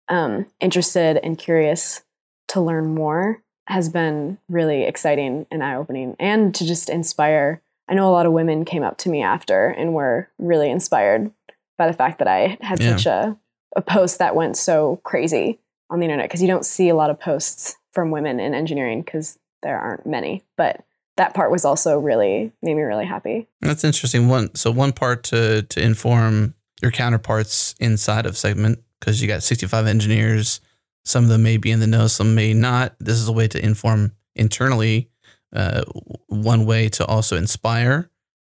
[0.09, 2.01] um, interested and curious
[2.49, 7.61] to learn more has been really exciting and eye opening and to just inspire.
[7.87, 11.31] I know a lot of women came up to me after and were really inspired
[11.77, 12.95] by the fact that I had yeah.
[12.95, 13.37] such a,
[13.75, 15.59] a post that went so crazy
[15.89, 19.01] on the internet because you don't see a lot of posts from women in engineering
[19.01, 20.43] because there aren't many.
[20.55, 20.83] But
[21.17, 23.47] that part was also really made me really happy.
[23.61, 24.27] That's interesting.
[24.27, 29.41] One so one part to to inform your counterparts inside of segment because you got
[29.41, 30.61] 65 engineers
[31.07, 32.93] some of them may be in the know, some may not.
[32.99, 35.09] This is a way to inform internally.
[35.55, 35.83] Uh,
[36.27, 38.11] one way to also inspire,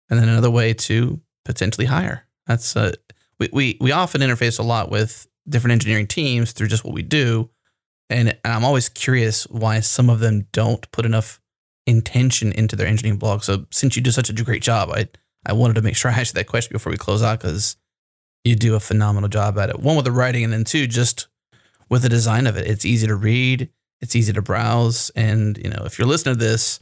[0.08, 2.28] and then another way to potentially hire.
[2.46, 2.92] That's uh,
[3.40, 7.02] we, we we often interface a lot with different engineering teams through just what we
[7.02, 7.50] do,
[8.10, 11.40] and, and I'm always curious why some of them don't put enough
[11.86, 13.42] intention into their engineering blog.
[13.42, 15.08] So since you do such a great job, I
[15.46, 17.76] I wanted to make sure I asked you that question before we close out because
[18.44, 19.80] you do a phenomenal job at it.
[19.80, 21.28] One with the writing, and then two just
[21.90, 22.66] with the design of it.
[22.66, 26.40] It's easy to read, it's easy to browse, and you know if you're listening to
[26.40, 26.80] this,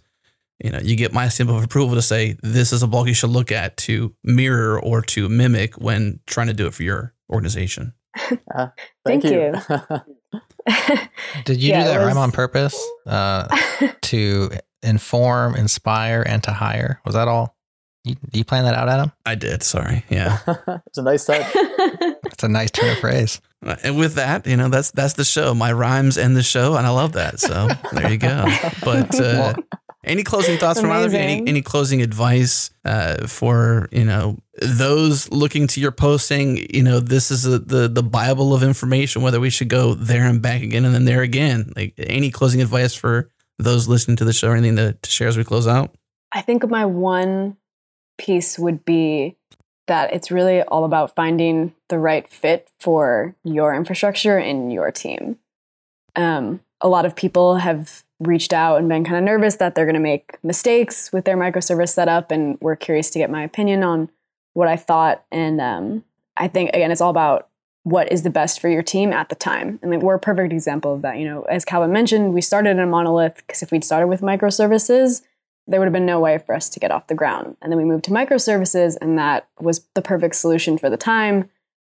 [0.62, 3.14] you know you get my stamp of approval to say this is a blog you
[3.14, 7.14] should look at to mirror or to mimic when trying to do it for your
[7.31, 7.95] organization.
[8.55, 8.68] Uh,
[9.07, 9.55] thank, thank, you.
[9.91, 9.97] you.
[11.45, 12.07] Did you yeah, do that was...
[12.07, 13.49] rhyme on purpose uh,
[14.03, 14.51] to
[14.83, 17.01] inform, inspire, and to hire?
[17.05, 17.57] Was that all?
[18.05, 19.12] You, do you plan that out, Adam?
[19.24, 19.62] I did.
[19.62, 20.05] Sorry.
[20.09, 20.39] Yeah.
[20.87, 21.47] it's a nice touch.
[21.55, 23.41] it's a nice turn of phrase.
[23.85, 25.55] And with that, you know, that's that's the show.
[25.55, 27.39] My rhymes end the show, and I love that.
[27.39, 28.45] So there you go.
[28.83, 29.55] But uh,
[30.05, 31.18] any closing thoughts from either of you?
[31.18, 36.57] Any, any closing advice uh, for you know those looking to your posting?
[36.74, 39.22] You know, this is a, the the Bible of information.
[39.22, 41.72] Whether we should go there and back again, and then there again.
[41.76, 45.28] Like any closing advice for those listening to the show, or anything to, to share
[45.28, 45.94] as we close out?
[46.32, 47.57] I think my one
[48.18, 49.36] piece would be
[49.86, 55.38] that it's really all about finding the right fit for your infrastructure and your team.
[56.16, 59.87] Um, a lot of people have reached out and been kind of nervous that they're
[59.87, 63.83] going to make mistakes with their microservice setup, and were curious to get my opinion
[63.83, 64.09] on
[64.55, 65.25] what I thought.
[65.31, 66.05] And um,
[66.37, 67.49] I think again, it's all about
[67.85, 69.79] what is the best for your team at the time.
[69.83, 71.18] And we're a perfect example of that.
[71.18, 74.20] You know, as Calvin mentioned, we started in a monolith because if we'd started with
[74.20, 75.23] microservices,
[75.66, 77.57] there would have been no way for us to get off the ground.
[77.61, 81.51] And then we moved to microservices, and that was the perfect solution for the time.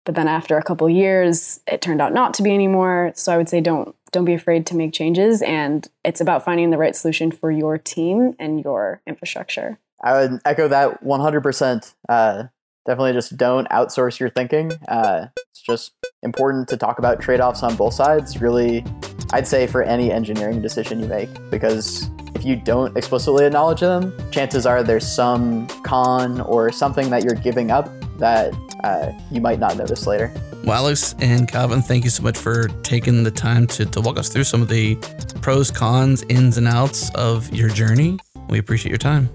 [0.04, 3.12] But then after a couple years, it turned out not to be anymore.
[3.14, 6.70] So I would say don't don't be afraid to make changes, and it's about finding
[6.70, 9.78] the right solution for your team and your infrastructure.
[10.02, 11.94] I would echo that 100%.
[12.08, 12.44] Uh,
[12.86, 14.72] definitely just don't outsource your thinking.
[14.88, 15.92] Uh, it's just
[16.22, 18.86] important to talk about trade offs on both sides, really,
[19.34, 24.16] I'd say for any engineering decision you make, because if you don't explicitly acknowledge them,
[24.30, 29.58] chances are there's some con or something that you're giving up that uh, you might
[29.58, 30.32] not notice later.
[30.64, 34.18] Well, Alex and Calvin, thank you so much for taking the time to, to walk
[34.18, 34.96] us through some of the
[35.42, 38.18] pros, cons, ins, and outs of your journey.
[38.48, 39.28] We appreciate your time.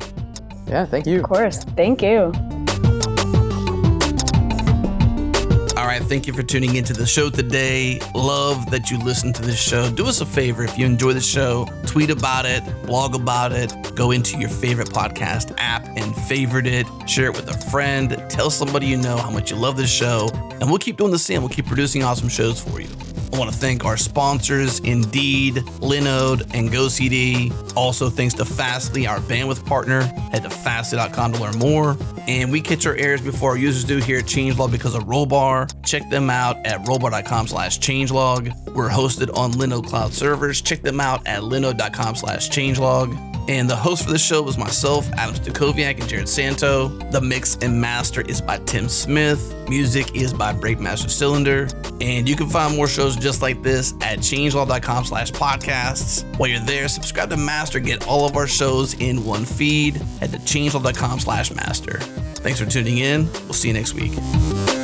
[0.67, 1.19] Yeah, thank you.
[1.19, 1.63] Of course.
[1.63, 2.31] Thank you.
[5.91, 7.99] Right, thank you for tuning into the show today.
[8.15, 9.89] Love that you listen to this show.
[9.91, 13.73] Do us a favor if you enjoy the show, tweet about it, blog about it,
[13.93, 18.49] go into your favorite podcast app and favorite it, share it with a friend, tell
[18.49, 20.29] somebody you know how much you love this show,
[20.61, 21.41] and we'll keep doing the same.
[21.41, 22.87] We'll keep producing awesome shows for you.
[23.33, 27.75] I want to thank our sponsors, Indeed, Linode, and GoCD.
[27.77, 30.01] Also, thanks to Fastly, our bandwidth partner.
[30.01, 31.97] Head to fastly.com to learn more.
[32.27, 35.71] And we catch our errors before our users do here at Changelog because of Rollbar.
[35.83, 38.53] Check them out at rollbar.com slash changelog.
[38.73, 40.61] We're hosted on Linode Cloud servers.
[40.61, 43.40] Check them out at linode.com slash changelog.
[43.47, 46.87] And the host for the show was myself, Adam Stacoviak, and Jerod Santo.
[46.87, 49.53] The mix and master is by Tim Smith.
[49.67, 51.67] Music is by Breakmaster Cylinder.
[51.99, 56.23] And you can find more shows just like this at changelog.com slash podcasts.
[56.37, 60.01] While you're there, subscribe to Master, get all of our shows in one feed.
[60.21, 61.99] at to changelog.com slash master.
[62.41, 63.31] Thanks for tuning in.
[63.43, 64.80] We'll see you next week.